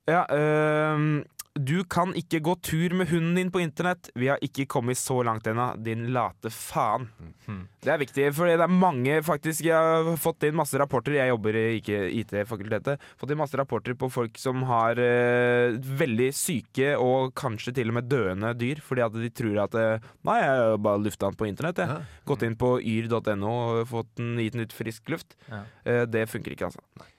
[0.07, 1.25] Ja, øhm,
[1.59, 4.11] du kan ikke gå tur med hunden din på internett.
[4.15, 7.09] Vi har ikke kommet så langt ennå, din late faen.
[7.19, 7.67] Mhm.
[7.81, 11.17] Det er viktig, for det er mange faktisk Jeg har fått inn masse rapporter.
[11.17, 13.01] Jeg jobber i ikke IT-fakultetet.
[13.19, 17.99] Fått inn masse rapporter på folk som har øh, veldig syke og kanskje til og
[17.99, 21.41] med døende dyr, fordi at de tror at øh, Nei, jeg har bare lufta den
[21.41, 21.89] på internett, jeg.
[21.89, 22.21] Ja.
[22.29, 25.35] Gått inn på yr.no og fått den, gitt den ut frisk luft.
[25.49, 25.65] Ja.
[25.85, 26.85] Eh, det funker ikke, altså.
[27.01, 27.17] Eh,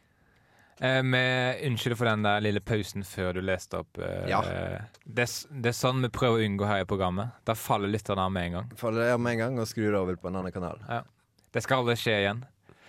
[1.05, 3.99] med, unnskyld for den der lille pausen før du leste opp.
[4.01, 4.41] Eh, Ja.
[5.05, 7.35] det, er det er sånn vi prøver å unngå her i programmet.
[7.45, 8.71] Da faller lytterne av med en gang.
[8.81, 10.81] Faller av med en gang og skrur over på en annen kanal.
[11.51, 12.43] Det skal aldri skje igjen.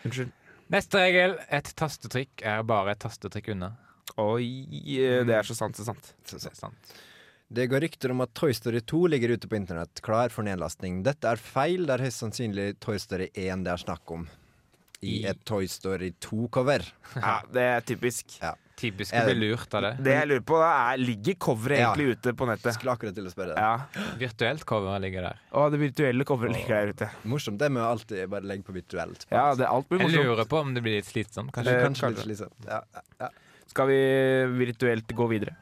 [0.07, 0.33] Unnskyld.
[0.72, 1.37] Neste regel.
[1.52, 3.74] Et tastetrykk er bare et tastetrykk unna.
[4.16, 4.46] Oi,
[4.96, 6.14] eh, det er så sant, så sant.
[6.24, 6.48] Så, så.
[6.48, 6.94] Det sant.
[7.52, 11.02] Det går rykter om at Toy Story 2 ligger ute på internett, klar for nedlastning.
[11.05, 11.85] Dette er feil.
[11.85, 14.24] Det er høyst sannsynlig Toy Story 1 det er snakk om.
[15.02, 16.84] I et Toy Story 2-cover.
[17.16, 18.36] Ja, det er typisk.
[18.78, 19.90] Typisk Er å bli lurt av det.
[20.02, 21.88] Det jeg lurer på, da, er ligger coveret Ja.
[21.90, 22.74] egentlig ute på nettet?
[22.78, 24.06] Skulle akkurat til å spørre det Ja.
[24.18, 25.40] Virtuelt cover ligger der.
[25.52, 27.10] Å, det virtuelle coveret ligger der ute.
[27.24, 29.26] Morsomt det må jeg alltid bare legge på virtuelt.
[29.30, 31.52] Ja, det, alt blir Jeg lurer på om det blir litt slitsomt.
[31.52, 31.82] Kanskje, Kanskje.
[31.82, 32.70] Eh, kanskje litt slitsomt.
[32.70, 33.28] Ja, ja, ja.
[33.66, 34.00] Skal vi
[34.64, 35.56] virtuelt gå videre?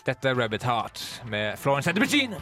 [0.00, 2.40] Dette er Rabbit Heart med Florence and the Machine.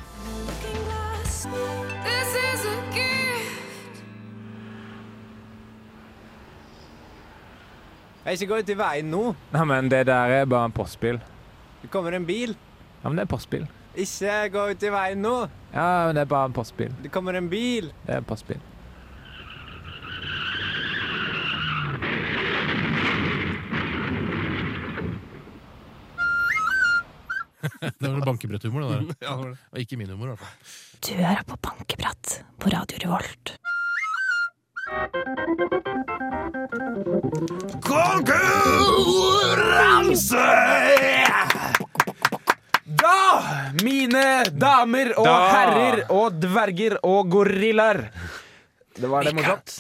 [8.29, 9.21] Jeg ikke gå ut i veien nå.
[9.55, 11.17] Nei, men det der er bare en postbil.
[11.81, 12.51] Det kommer en bil.
[13.01, 13.63] Ja, men det er postbil.
[13.97, 15.37] Ikke gå ut i veien nå.
[15.73, 16.93] Ja, men det er bare en postbil.
[17.01, 17.89] Det kommer en bil.
[18.05, 18.61] Det er en postbil.
[27.81, 29.15] Det var bankebretthumor, det der.
[29.25, 29.59] ja, det var det.
[29.73, 30.77] Og ikke min humor, i hvert fall.
[31.01, 33.57] Du hører på Bankeprat på Radio Revolt.
[39.49, 40.47] Konkurranse!
[42.85, 43.43] Da,
[43.85, 45.37] mine damer og Da.
[45.53, 48.01] herrer og dverger og gorillaer
[48.99, 49.77] Det var det morsomt.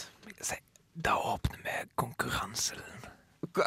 [0.99, 2.79] Da åpner vi konkurransen.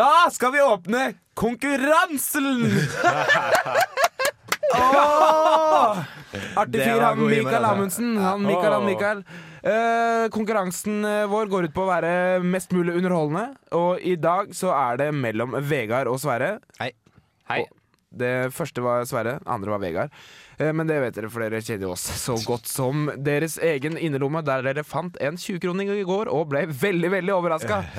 [0.00, 2.66] Da skal vi åpne konkurransen!
[4.74, 6.00] Åh!
[6.56, 8.16] Artig fyr, han Mikael Amundsen.
[8.20, 9.22] Han Mikael, han Mikael.
[9.66, 12.10] Eh, konkurransen eh, vår går ut på å være
[12.44, 13.48] mest mulig underholdende.
[13.78, 16.56] Og i dag så er det mellom Vegard og Sverre.
[16.80, 16.92] Hei.
[17.62, 17.72] Og
[18.16, 20.20] Det første var Sverre, det andre var Vegard.
[20.58, 24.40] Eh, Men det vet dere, for dere kjenner oss så godt som deres egen innerlomme,
[24.46, 27.82] der dere fant en 20-kroning i går og ble veldig, veldig overraska.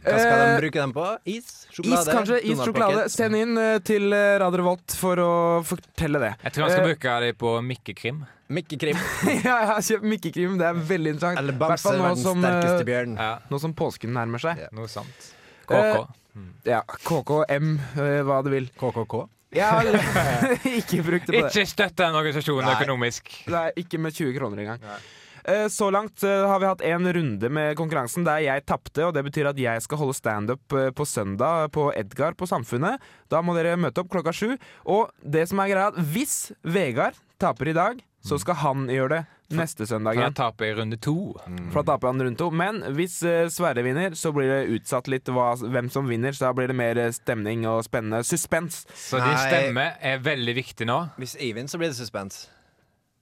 [0.00, 1.06] Hva skal de Eh, bruke dem på?
[1.28, 1.48] Is?
[1.74, 2.00] Sjokolade?
[2.00, 2.36] Is, kanskje?
[2.48, 3.02] Is, sjokolade.
[3.12, 5.32] Send inn eh, til eh, Radio Revolt for å
[5.68, 6.30] fortelle det.
[6.46, 8.22] Jeg tror han skal Eh, bruke dem på Mikkekrim.
[8.50, 8.96] Mikkekrim.
[9.44, 10.56] Ja, jeg har kjøpt Mikke-krim.
[10.58, 11.42] Det er veldig interessant.
[11.42, 13.18] Eller Bamse, fall verdens som, sterkeste eh, bjørn.
[13.20, 14.64] Ja, Nå som påsken nærmer seg.
[14.72, 15.28] noe sånt.
[15.68, 16.16] Eh, KK.
[16.72, 17.68] Ja, KKM,
[18.00, 18.70] eh, hva du vil.
[18.80, 19.20] KKK.
[19.50, 19.88] Jeg har
[20.70, 21.48] ikke brukt det på det.
[21.50, 22.76] Ikke støtt den organisasjonen Nei.
[22.78, 23.32] økonomisk.
[23.50, 24.84] Nei, ikke med 20 kroner engang.
[25.40, 29.14] Eh, Så langt eh, har vi hatt en runde med konkurransen der jeg tapte, og
[29.16, 33.00] det betyr at jeg skal holde standup eh, på søndag på Edgar på Samfunnet.
[33.32, 34.52] Da må dere møte opp klokka sju.
[34.84, 39.56] Og det som er greia, hvis Vegard taper i dag, så skal han gjøre det
[39.56, 41.16] neste søndag For han taper i runde to.
[41.72, 42.50] For da taper han runde to.
[42.52, 46.36] Men hvis uh, Sverre vinner, så blir det utsatt litt hva, hvem som vinner.
[46.36, 48.84] Så da blir det mer eh, stemning og spennende suspens.
[48.92, 51.02] Så din stemme er veldig viktig nå.
[51.20, 52.44] Hvis jeg vinner, så blir det suspens.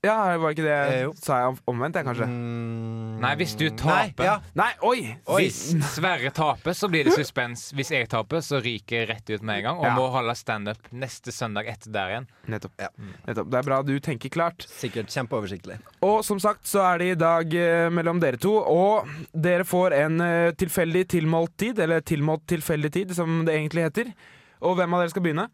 [0.07, 1.09] Ja, var ikke det Eh.
[1.19, 2.27] Sa jeg omvendt, jeg, kanskje?
[2.31, 4.35] Mm, Nei, hvis du Nei, taper ja.
[4.55, 5.01] Nei, oi!
[5.27, 5.41] Oi.
[5.43, 7.73] Hvis Sverre taper, så blir det suspens.
[7.75, 9.95] Hvis jeg taper, så ryker jeg rett ut med en gang og Ja.
[9.97, 12.29] må holde standup neste søndag etter der igjen.
[12.47, 12.73] Nettopp.
[12.79, 12.89] Ja.
[13.27, 13.51] Nettopp.
[13.51, 14.63] Det er bra du tenker klart.
[14.71, 15.81] Sikkert kjempeoversiktlig.
[16.07, 19.99] Og som sagt så er det i dag eh, mellom dere to, og dere får
[19.99, 24.15] en eh, tilfeldig tilmålt tid, eller tilmålt tilfeldig tid, som det egentlig heter.
[24.63, 25.49] Og hvem av dere skal begynne?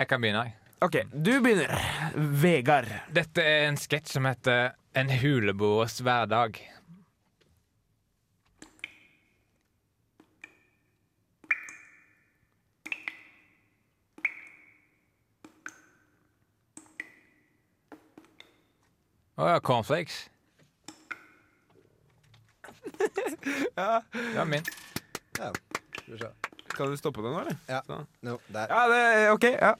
[0.00, 0.44] Jeg kan begynne.
[0.48, 0.56] jeg.
[0.82, 1.74] OK, du begynner.
[2.16, 2.88] Vegard.
[3.12, 6.56] Dette er en sketsj som heter En huleboers hverdag.
[19.36, 20.22] Å ja, cornflakes.
[23.76, 24.00] Ja.
[24.12, 24.64] Det var min.
[25.36, 25.52] Ja.
[26.00, 26.30] Skal.
[26.72, 27.56] Kan du stoppe den nå, eller?
[27.68, 27.84] Ja.
[27.84, 28.06] Så.
[28.24, 28.40] No.
[28.48, 29.02] Ja, det,
[29.36, 29.52] OK.
[29.52, 29.74] ja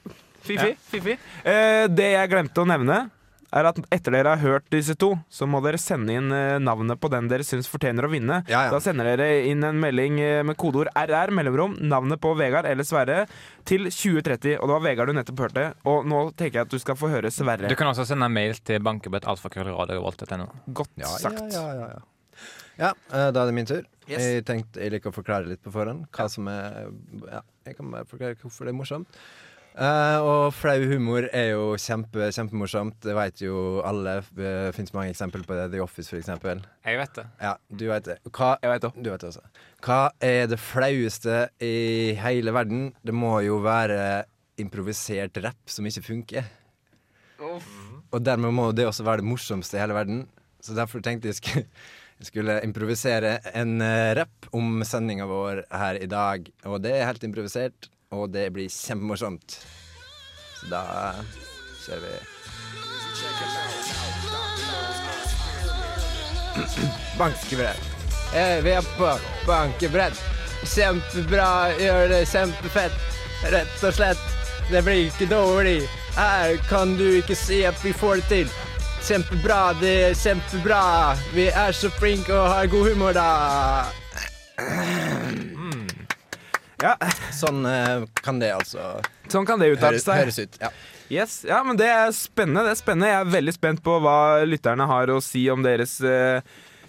[0.44, 0.74] Fifi.
[0.90, 1.16] fifi.
[1.44, 3.06] Eh, det jeg glemte å nevne,
[3.50, 7.00] er at etter dere har hørt disse to, så må dere sende inn eh, navnet
[7.02, 8.40] på den dere syns fortjener å vinne.
[8.50, 8.74] Ja, ja.
[8.74, 12.86] Da sender dere inn en melding eh, med kodeord RR, mellomrom, navnet på Vegard eller
[12.86, 13.24] Sverre,
[13.68, 14.58] til 2030.
[14.60, 17.10] Og det var Vegard du nettopp hørte, og nå tenker jeg at du skal få
[17.12, 17.70] høre Sverre.
[17.70, 20.50] Du kan også sende en mail til bankebrett.alfakrøllradiorevolt.no.
[20.80, 21.42] Godt Ja, sagt.
[21.50, 22.46] Ja, ja, ja, ja.
[22.86, 23.82] ja eh, da er det min tur.
[24.10, 24.24] Yes.
[24.26, 26.88] Jeg tenkte jeg liker å forklare litt på forhånd hva som er
[27.28, 29.20] Ja, jeg kan bare forklare hvorfor det er morsomt.
[29.78, 32.96] Eh, og flau humor er jo kjempe, kjempemorsomt.
[33.04, 34.16] Det vet jo alle.
[34.36, 35.68] Det fins mange eksempler på det.
[35.72, 36.64] The Office, for eksempel.
[36.84, 37.26] Jeg vet det.
[37.40, 38.18] Ja, du vet det.
[38.34, 38.92] Hva, Jeg vet det.
[38.96, 39.44] du vet det også.
[39.86, 42.90] Hva er det flaueste i hele verden?
[43.06, 44.24] Det må jo være
[44.60, 46.50] improvisert rapp som ikke funker.
[47.40, 50.26] Og dermed må det også være det morsomste i hele verden.
[50.60, 51.62] Så derfor tenkte jeg skulle,
[52.20, 56.50] jeg skulle improvisere en uh, rapp om sendinga vår her i dag.
[56.68, 59.54] Og det er helt improvisert, og det blir kjempemorsomt.
[60.60, 60.82] Så da
[61.84, 62.14] kjører vi.
[67.18, 67.86] Bankebrett.
[68.34, 69.12] Eh, vi er på
[69.46, 70.18] bankebrett.
[70.66, 72.98] Kjempebra, gjør det kjempefett.
[73.54, 74.26] Rett og slett.
[74.70, 75.86] Det blir ikke dårlig.
[76.16, 78.52] Her kan du ikke si at vi får det til.
[79.06, 80.82] Kjempebra, det er kjempebra.
[81.34, 83.30] Vi er så flinke og har god humor, da.
[86.80, 86.94] Ja,
[87.36, 90.16] Sånn eh, kan det altså sånn kan det høres, seg.
[90.24, 90.56] høres ut.
[90.62, 90.70] Ja.
[91.10, 92.64] Yes, ja, men Det er spennende.
[92.66, 94.16] det er spennende Jeg er veldig spent på hva
[94.46, 96.40] lytterne har å si om deres eh,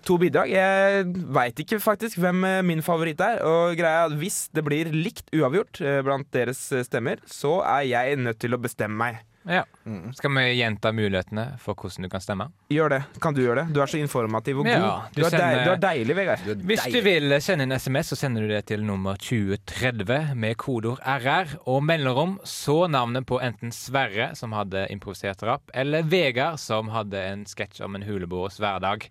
[0.05, 0.49] to bidrag.
[0.49, 3.41] Jeg veit ikke faktisk hvem eh, min favoritt er.
[3.45, 7.59] Og greia er at Hvis det blir likt uavgjort eh, blant deres eh, stemmer, så
[7.65, 9.19] er jeg nødt til å bestemme meg.
[9.49, 9.63] Ja.
[9.85, 10.11] Mm.
[10.13, 12.45] Skal vi gjenta mulighetene for hvordan du kan stemme?
[12.69, 12.99] Gjør det.
[13.23, 13.73] Kan du gjøre det?
[13.73, 15.15] Du er så informativ og Ja, god.
[15.15, 16.43] du Du er, deil, sender- du er deilig, Vegard.
[16.45, 20.35] Du er Hvis du vil sende en SMS, så sender du det til nummer 2030
[20.35, 26.03] med kodeord RR og mellomrom, så navnet på enten Sverre, som hadde improvisert rapp, eller
[26.03, 29.09] Vegard, som hadde en sketsj om en huleboers hverdag.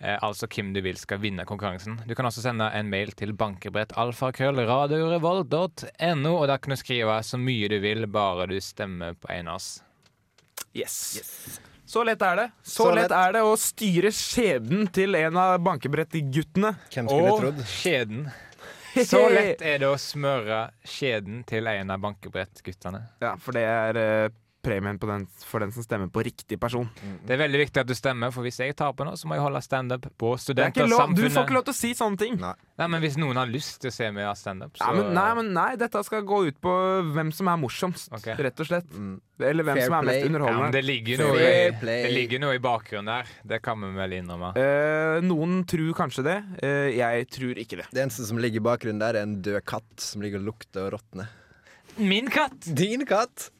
[0.00, 1.98] Eh, altså hvem du vil skal vinne konkurransen.
[2.08, 7.68] Du kan også sende en mail til bankebrett.alfakrøllradiorevolt.no, og der kan du skrive så mye
[7.68, 9.68] du vil, bare du stemmer på en av oss.
[10.72, 11.20] Yes.
[11.90, 12.48] Så lett er det.
[12.62, 13.10] Så, Så lett.
[13.10, 13.18] lett.
[13.18, 16.70] er det å styre skjebnen til en av bankebrettguttene.
[16.94, 17.58] Hvem skulle Og trodd?
[17.66, 18.28] skjeden.
[19.06, 23.00] Så lett er det å smøre skjeden til en av bankebrettguttene.
[23.22, 24.30] Ja, for det er eh,
[24.62, 26.88] premien på den, for den som stemmer på riktig person.
[27.26, 29.44] Det er veldig viktig at du stemmer, for hvis jeg taper nå, så må jeg
[29.44, 31.18] holde standup på Studentersamfunnet.
[31.18, 32.36] er du får ikke lov til å si sånne ting.
[32.40, 32.52] Nei.
[32.80, 35.10] Nei, men hvis noen har lyst til å se meg ha standup, så Ja, men,
[35.16, 36.76] nei, men nei, dette skal gå ut på
[37.14, 38.38] hvem som er morsomst, okay.
[38.40, 38.88] rett og slett.
[38.92, 39.18] Mm.
[39.40, 40.14] Eller hvem Fair som er play.
[40.14, 40.70] mest ja, underholdende.
[40.76, 43.30] det ligger, noe i, det ligger noe i bakgrunnen der.
[43.52, 44.52] Det kan vi vel innrømme.
[44.60, 46.38] Eh, noen tror kanskje det.
[46.64, 47.88] Eh, jeg tror ikke det.
[47.92, 50.88] Det eneste som ligger i bakgrunnen der, er en død katt som ligger og lukter
[50.88, 51.32] og råtner.
[52.00, 52.68] Min katt!
[52.76, 53.50] Din katt!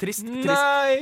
[0.00, 0.46] Trist, trist.
[0.46, 0.96] Nei!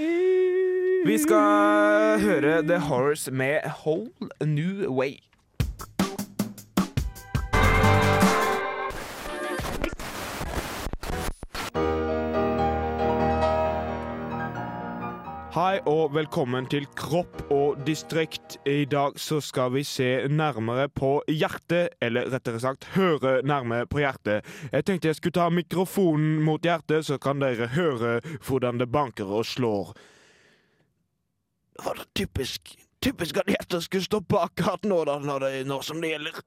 [1.07, 4.11] Vi skal høre The Horrors med Whole
[4.43, 5.28] New Way.
[15.79, 18.57] Hei og velkommen til Kropp og distrikt.
[18.67, 24.01] I dag så skal vi se nærmere på hjertet, eller rettere sagt høre nærmere på
[24.03, 24.43] hjertet.
[24.73, 28.17] Jeg tenkte jeg skulle ta mikrofonen mot hjertet, så kan dere høre
[28.49, 29.93] hvordan det banker og slår.
[31.77, 35.63] Det var det typisk, typisk at hjertet skulle stå bak akkurat nå, da, når det
[35.71, 36.43] når som det gjelder.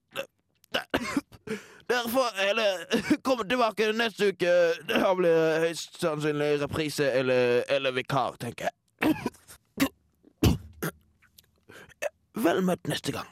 [1.94, 2.84] Derfor, eller
[3.30, 4.60] kommer tilbake neste uke.
[4.92, 8.81] Det blir høyst sannsynlig reprise eller, eller vikar, tenker jeg.
[12.42, 13.28] Vel møtt neste gang.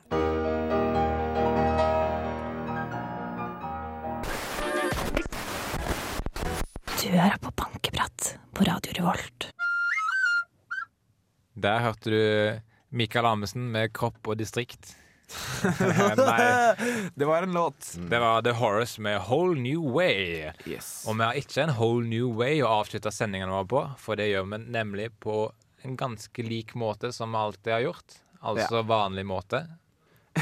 [7.00, 9.50] Du hører på Bankeprat på Radio Revolt.
[11.60, 12.22] Der hørte du
[12.92, 14.99] Mikael Amundsen med kropp og distrikt.
[16.18, 17.94] Nei, Det var en låt.
[18.10, 20.52] det var The Horrors med Whole New Way.
[20.66, 21.04] Yes.
[21.08, 24.30] Og vi har ikke en whole new way å avslutte sendingen vår på, for det
[24.32, 25.52] gjør vi nemlig på
[25.86, 28.18] en ganske lik måte som vi alltid har gjort.
[28.42, 29.66] Altså vanlig måte.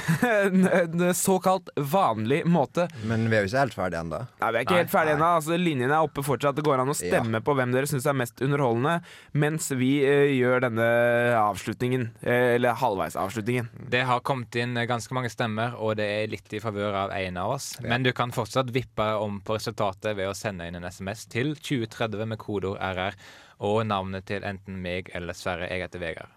[0.28, 2.88] en, en såkalt vanlig måte.
[3.08, 4.20] Men vi er jo ikke helt ferdige ennå.
[4.42, 5.30] Nei, Vi er ikke Nei, helt ferdige ennå.
[5.40, 6.58] Altså, linjene er oppe fortsatt.
[6.58, 8.98] Det går an å stemme på hvem dere syns er mest underholdende,
[9.38, 10.88] mens vi eh, gjør denne
[11.42, 12.08] avslutningen.
[12.22, 13.72] Eh, eller halvveisavslutningen.
[13.94, 17.42] Det har kommet inn ganske mange stemmer, og det er litt i favør av en
[17.42, 17.74] av oss.
[17.86, 21.56] Men du kan fortsatt vippe om på resultatet ved å sende inn en SMS til
[21.58, 23.18] 2030 med kodeord RR
[23.66, 25.70] og navnet til enten meg eller Sverre.
[25.72, 26.37] Jeg heter Vegard.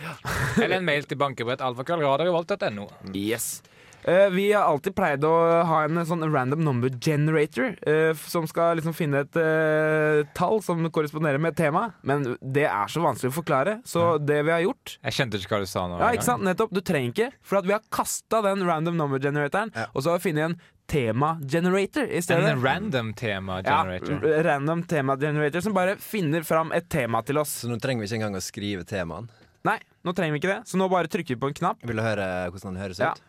[0.62, 2.88] Eller en mail til bankebrett alfakrøllradiorevolt.no.
[3.14, 3.60] Yes.
[4.08, 5.32] Uh, vi har alltid pleid å
[5.68, 10.80] ha en sånn random number generator uh, som skal liksom finne et uh, tall som
[10.88, 11.90] korresponderer med et tema.
[12.00, 15.58] Men det er så vanskelig å forklare, så det vi har gjort Jeg skjønte ikke
[15.58, 16.00] hva du sa nå.
[16.00, 16.46] Ja, ikke sant?
[16.48, 16.72] Nettopp.
[16.72, 19.90] Du trenger ikke, for at vi har kasta den random number generatoren, Ja.
[19.92, 20.60] og så har vi funnet en
[20.90, 22.48] tema-generator i stedet.
[22.50, 24.24] En random tema generator.
[24.24, 27.60] Ja, random tema-generator som bare finner fram et tema til oss.
[27.62, 29.30] Så nå trenger vi ikke engang å skrive temaene.
[29.68, 31.82] Nei, nå trenger vi ikke det, så nå bare trykker vi på en knapp.
[31.84, 33.12] Vil du høre hvordan den høres Ja.
[33.12, 33.20] ut?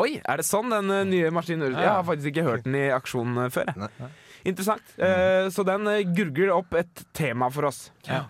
[0.00, 1.82] Oi, er det sånn den eh, nye maskinen høres ut?
[1.84, 3.72] Jeg har faktisk ikke hørt den i aksjon eh, før.
[3.76, 3.88] Nei.
[4.00, 4.10] Nei.
[4.48, 4.92] Interessant.
[4.96, 5.84] Uh, så den
[6.16, 7.90] gurgler opp et tema for oss.
[8.06, 8.22] Ja.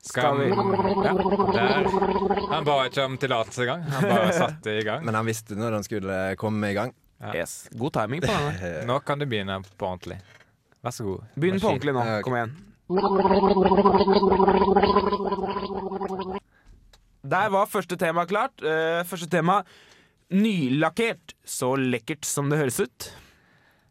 [0.00, 0.62] Skal vi Ja,
[1.04, 2.48] der.
[2.54, 3.84] Han ba ikke om tillatelse engang.
[3.92, 5.04] Han bare satte i gang.
[5.04, 6.94] Men han visste når han skulle komme i gang.
[7.36, 7.68] Yes.
[7.76, 8.72] God timing på denne.
[8.88, 10.16] Nå kan du begynne på ordentlig.
[10.80, 11.28] Vær så god.
[11.36, 12.06] Begynn på ordentlig nå.
[12.08, 12.20] Ja.
[12.24, 12.56] Kom igjen.
[17.30, 18.56] Der var første tema klart.
[18.62, 19.62] Uh, første tema
[20.30, 21.34] nylakkert.
[21.46, 23.12] Så lekkert som det høres ut.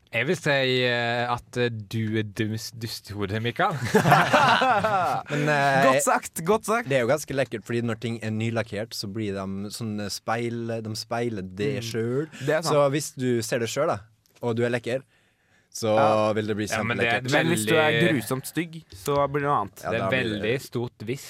[0.09, 0.53] Jeg vil si
[0.89, 3.75] eh, at eh, du er dus, dustehode, Mikael.
[5.29, 6.41] Men eh, Godt sagt!
[6.47, 6.89] Godt sagt.
[6.89, 10.73] det er jo ganske lekkert, fordi når ting er nylakkert, så blir de sånn speil
[10.81, 12.25] De speiler det sjøl.
[12.41, 12.65] Det er.
[12.65, 13.99] Så hvis du ser det sjøl, da,
[14.41, 15.05] og du er lekker,
[15.71, 16.33] så Ja.
[16.33, 17.31] vil det bli Ja, men kjempelekkert.
[17.31, 19.83] Men hvis du er grusomt stygg, så blir det noe annet.
[19.83, 21.29] Ja, det er veldig stort hvis.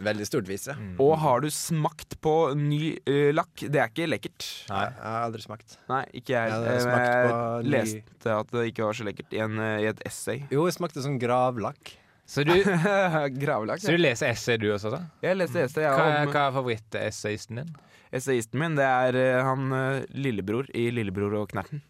[0.00, 0.74] Veldig stort vis, ja.
[0.98, 3.52] Og har du smakt på ny uh, lakk?
[3.68, 4.46] Det er ikke lekkert.
[4.70, 4.86] Nei.
[4.86, 5.74] Jeg har aldri smakt.
[5.90, 6.48] Nei, ikke jeg.
[6.48, 9.58] Jeg, Eh, smakt jeg på ny- leste at det ikke var så lekkert i, en,
[9.60, 10.38] eh, i et essay.
[10.50, 11.92] Jo, jeg smakte sånn gravlakk.
[12.24, 12.54] Så du,
[13.44, 13.80] Gravlakk.
[13.82, 15.02] så du leser essay, du også, da?
[15.20, 17.74] Jeg leste essay ja, Hva om hva er favorittessayisten din?
[18.10, 18.76] essayisten min.
[18.76, 21.82] Det er uh, han uh, lillebror i Lillebror og Knerten.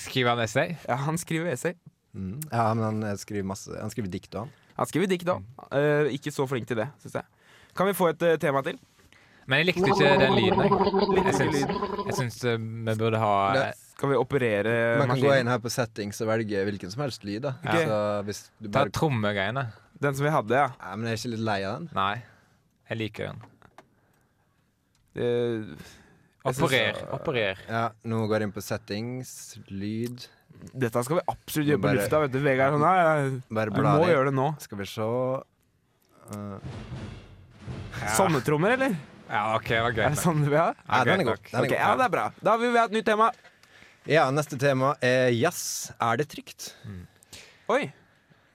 [0.00, 0.76] Skriver han essay?
[0.88, 1.74] Ja, han skriver essay.
[2.14, 2.40] Mm.
[2.50, 4.50] Ja, men han skriver masse Han skriver dikt òg, han.
[4.76, 5.44] Han skriver dikt òg.
[5.72, 7.24] Uh, ikke så flink til det, syns jeg.
[7.76, 8.78] Kan vi få et uh, tema til?
[9.48, 10.60] Men jeg likte ikke den lyden.
[10.62, 11.62] jeg.
[12.06, 15.58] Jeg syns, eh, vi burde ha Det- Skal vi operere Man kan gå inn her
[15.58, 17.42] på settings og velge hvilken som helst lyd.
[17.42, 17.86] da okay.
[17.86, 19.66] Så hvis du Ta bare trommegreiene.
[20.00, 20.68] Den som vi hadde, ja.
[20.80, 21.88] Nei, Men jeg er ikke litt lei av den?
[21.94, 22.22] Nei,
[22.88, 23.42] jeg liker den.
[25.14, 25.76] Eh,
[26.44, 27.02] jeg Så, Operer.
[27.14, 27.58] Operer.
[27.68, 29.32] Ja, Nå går jeg inn på settings,
[29.70, 30.24] lyd
[30.78, 32.18] Dette skal vi absolutt gjøre på lufta.
[32.22, 32.74] Vet du, Vegard.
[32.76, 34.48] Sånn, nei, Bare jeg blar må gjøre det nå.
[34.62, 35.08] Skal vi se
[36.32, 36.56] Uh,
[38.14, 38.94] Sånne trommer, eller?
[39.28, 40.68] Ja, OK, det var Er det sånn du vil ha?
[40.86, 41.40] Ja, den er god.
[41.48, 41.78] Den er Ok, god.
[41.80, 42.24] ja, det er bra.
[42.46, 43.26] Da vil vi ha et nytt tema.
[44.08, 45.90] Ja, neste tema er jazz.
[46.02, 46.72] Er det trygt?
[47.72, 47.82] Oi.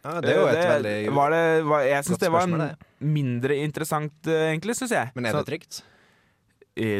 [0.05, 2.65] Ja, det er jo et det, veldig var det, var, Jeg syns det var en
[3.17, 5.11] mindre interessant, eh, egentlig, syns jeg.
[5.17, 5.81] Men er det trygt?
[5.83, 5.96] eh,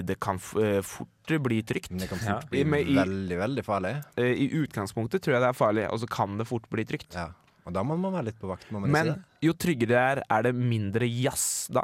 [0.08, 1.92] det kan eh, fort bli trygt.
[1.94, 3.94] Det kan fort bli i- veldig, veldig farlig.
[4.18, 7.14] Eh, I utgangspunktet tror jeg det er farlig, og så kan det fort bli trygt.
[7.18, 7.30] Ja.
[7.68, 8.70] Og da må man være litt på vakt.
[8.72, 11.84] Må man ikke Men jo tryggere det er, er det mindre jazz da.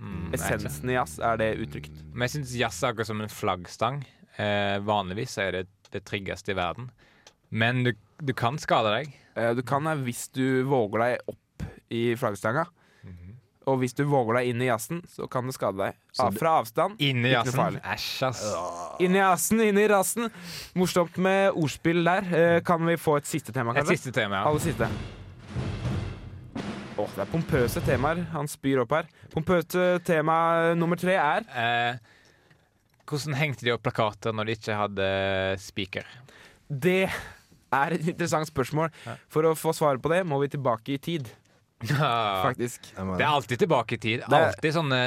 [0.00, 0.32] Mm.
[0.34, 1.92] Essensen i jazz, er det utrygt?
[2.12, 4.00] Men jeg syns jazz er akkurat som en flaggstang.
[4.40, 6.90] Eh, vanligvis er det det tryggeste i verden.
[7.50, 7.92] Men du,
[8.22, 9.14] du kan skade deg.
[9.36, 12.66] Eh, Du kan eh, hvis du våger deg opp i flaggstanga.
[13.70, 15.98] Og hvis du våger deg inn i jazzen, så kan det skade deg.
[16.24, 16.98] Av, fra avstand.
[17.06, 17.78] Inn i jazzen.
[17.80, 18.42] Æsj, ass.
[19.04, 20.26] Inn i jazzen, inn i rassen.
[20.80, 22.26] Morsomt med ordspill der.
[22.34, 23.96] Eh, kan vi få et siste tema, Et kanskje?
[24.00, 24.50] siste tema, ja.
[24.50, 24.90] Aller siste.
[27.00, 29.06] Åh, det er pompøse temaer han spyr opp her.
[29.32, 30.36] Pompøse tema
[30.76, 31.96] nummer tre er Eh,
[33.08, 35.06] hvordan hengte de opp plakater når de ikke hadde
[35.62, 36.06] spiker?
[36.70, 38.90] Det er et interessant spørsmål.
[39.32, 41.30] For å få svar på det må vi tilbake i tid,
[41.88, 42.90] faktisk.
[42.94, 44.22] Det er alltid tilbake i tid.
[44.28, 44.98] Det Alltid sånne,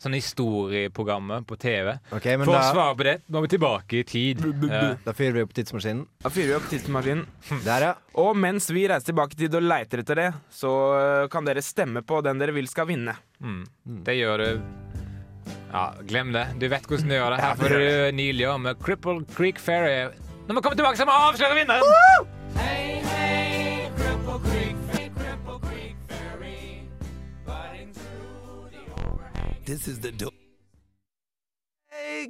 [0.00, 1.94] sånne historieprogrammer på TV.
[2.16, 4.40] Okay, men For å svare på det må vi tilbake i tid.
[4.68, 6.06] Eh, da fyrer vi opp tidsmaskinen.
[6.24, 7.24] Da fyrer vi opp tidsmaskinen.
[7.68, 7.94] Der, ja.
[8.18, 11.62] Og mens vi reiser tilbake i tid og leiter etter det, så øh, kan dere
[11.64, 13.16] stemme på den dere vil skal vinne.
[13.44, 13.64] mm.
[14.08, 14.48] Det gjør du
[15.72, 16.46] Ja, glem det.
[16.60, 17.42] Du vet hvordan du gjør det.
[17.44, 20.08] Her får du Nilio med Cripple Creek Ferry.
[20.48, 22.28] Når vi kommer tilbake, så må vi avsløre vinneren!
[22.56, 23.02] Hey,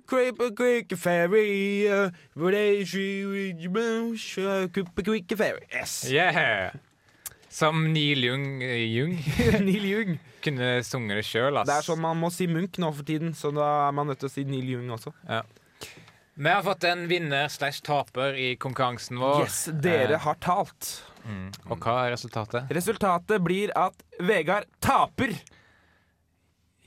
[0.08, 5.64] Creeper Creek Ferry, uh, hvor er she- Creeper Creek fairy.
[5.72, 6.04] Yes!
[6.10, 6.70] Yeah!
[7.50, 9.14] Som Neil Jung, Jung
[9.64, 10.18] Neil Jung.
[10.44, 11.56] kunne sunget det sjøl.
[11.66, 14.20] Det er sånn man må si Munch nå for tiden, så da er man nødt
[14.22, 15.12] til å si Neil Jung også.
[15.28, 15.42] Ja.
[16.38, 19.40] Vi har fått en vinner slash taper i konkurransen vår.
[19.48, 21.02] Yes, dere Eh, har talt.
[21.26, 21.48] mm.
[21.72, 22.70] Og hva er resultatet?
[22.70, 25.34] Resultatet blir at Vegard taper.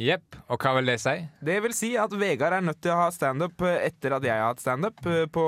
[0.02, 0.38] Jepp.
[0.50, 1.14] Og hva vil det si?
[1.46, 4.34] Det vil si at Vegard er nødt til å ha standup eh, etter at jeg
[4.34, 5.46] har hatt standup eh, på,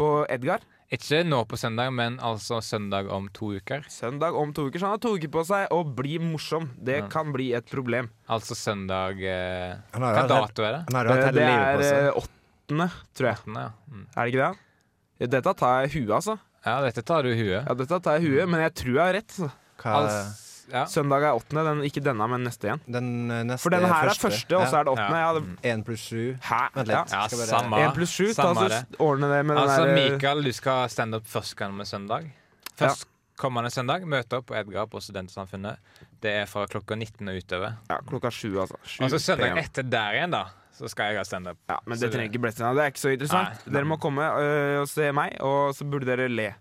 [0.00, 0.62] på Edgar.
[0.90, 3.84] Ikke nå på søndag, men altså søndag om to uker.
[3.92, 4.80] Søndag om to uker.
[4.82, 6.64] Så han har to uker på seg å bli morsom.
[6.82, 7.06] Det Ja.
[7.12, 8.08] kan bli et problem.
[8.26, 10.82] Altså søndag eh, Hva dato er det?
[10.88, 12.02] Han har jo hatt Eh, hele Det livet er på seg.
[12.08, 13.38] eh, åttende, tror jeg.
[13.44, 13.94] Åttende, ja.
[13.94, 14.04] Mm.
[14.16, 15.30] Er det ikke det?
[15.36, 16.38] Dette tar jeg i huet, altså.
[16.66, 17.66] ja, dette tar du i huet.
[17.68, 19.28] Ja, dette tar jeg i huet, Men jeg tror jeg har rett.
[19.36, 19.50] altså.
[19.84, 20.84] Hva, Als, ja.
[20.86, 21.64] Søndag er åttende.
[21.66, 22.80] Den, ikke denne, men neste igjen.
[22.86, 25.20] den eh, neste For denne her er første, og så er det åttende.
[25.20, 25.32] Ja.
[25.32, 26.34] Ja, det, Én pluss sju.
[26.46, 26.60] hæ?
[26.74, 27.02] Vent Ja.
[27.04, 27.12] litt.
[27.14, 27.76] Ja, Skal bare- samme.
[27.84, 28.26] Én pluss sju.
[28.34, 28.98] Ta Samme så det.
[28.98, 32.30] ordne det med den Altså, der eh, Mikael, du skal stande opp førstkommende søndag.
[32.76, 33.06] Først
[33.40, 35.76] kommende søndag, møte opp på Edgar på Studentsamfunnet.
[36.20, 37.76] Det er fra klokka 19 og utover.
[37.88, 38.76] Ja, klokka sju, altså.
[38.84, 39.58] Sju Og så søndag PM.
[39.58, 40.44] etter der igjen, da,
[40.76, 41.56] så skal jeg ha standup.
[41.68, 43.66] Ja, men Så det trenger ikke bli Det er ikke så interessant.
[43.66, 43.72] Nei.
[43.74, 46.54] Dere må komme øh, og se meg, og så burde dere le.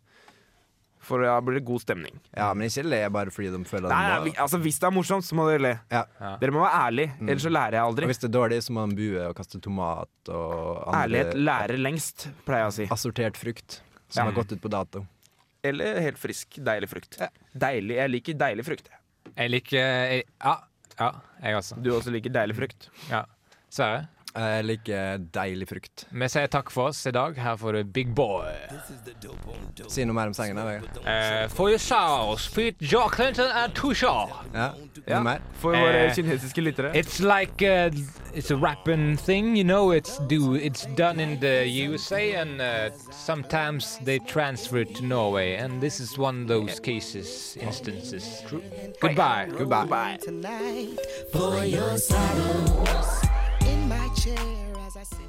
[1.10, 2.20] For da blir det god stemning.
[2.38, 4.94] Ja, men ikke le bare fordi de føler Nei, de må altså Hvis det er
[4.94, 5.72] morsomt, så må dere le.
[5.92, 6.04] ja.
[6.22, 6.32] Ja.
[6.44, 8.06] Dere må være ærlige, ellers så lærer jeg aldri.
[8.06, 11.34] Og hvis det er dårlig, så må man bue og kaste tomat og andre Ærlighet
[11.50, 12.88] lærer lengst, pleier jeg å si.
[12.94, 13.80] assortert frukt
[14.10, 14.30] som Ja.
[14.32, 15.06] har gått ut på dato.
[15.64, 17.18] Eller helt frisk, deilig frukt.
[17.58, 18.90] Deilig, Jeg liker deilig frukt.
[19.36, 20.56] Jeg liker jeg, Ja,
[21.00, 21.12] ja,
[21.44, 21.82] jeg også.
[21.84, 22.90] Du også liker deilig frukt.
[23.10, 23.26] Ja.
[23.70, 26.04] Sverre, Jeg liker deilig frukt.
[26.12, 27.34] vi sier takk for oss i dag.
[27.42, 28.52] Her får du Big Boy.
[29.90, 30.86] Si noe mer om Vegard.
[31.02, 34.28] Uh, for yourselves, Pete Joe Clinton and Tusha.
[34.54, 34.70] Ja.
[35.08, 35.18] Ja.
[35.18, 35.42] Noe mer?
[35.60, 36.92] For våre Eh, kinesiske lyttere.
[36.96, 37.90] It's like a,
[38.34, 39.92] it's a rapping thing, you know.
[39.92, 45.56] It's do it's done in the USA, and uh, sometimes they transfer it to Norway,
[45.56, 48.44] and this is one of those cases, instances.
[49.02, 49.50] Goodbye.
[49.58, 50.20] Goodbye.
[50.22, 51.00] tonight
[51.34, 53.22] for your sorrows
[53.90, 54.36] my chair
[54.86, 55.29] as I sit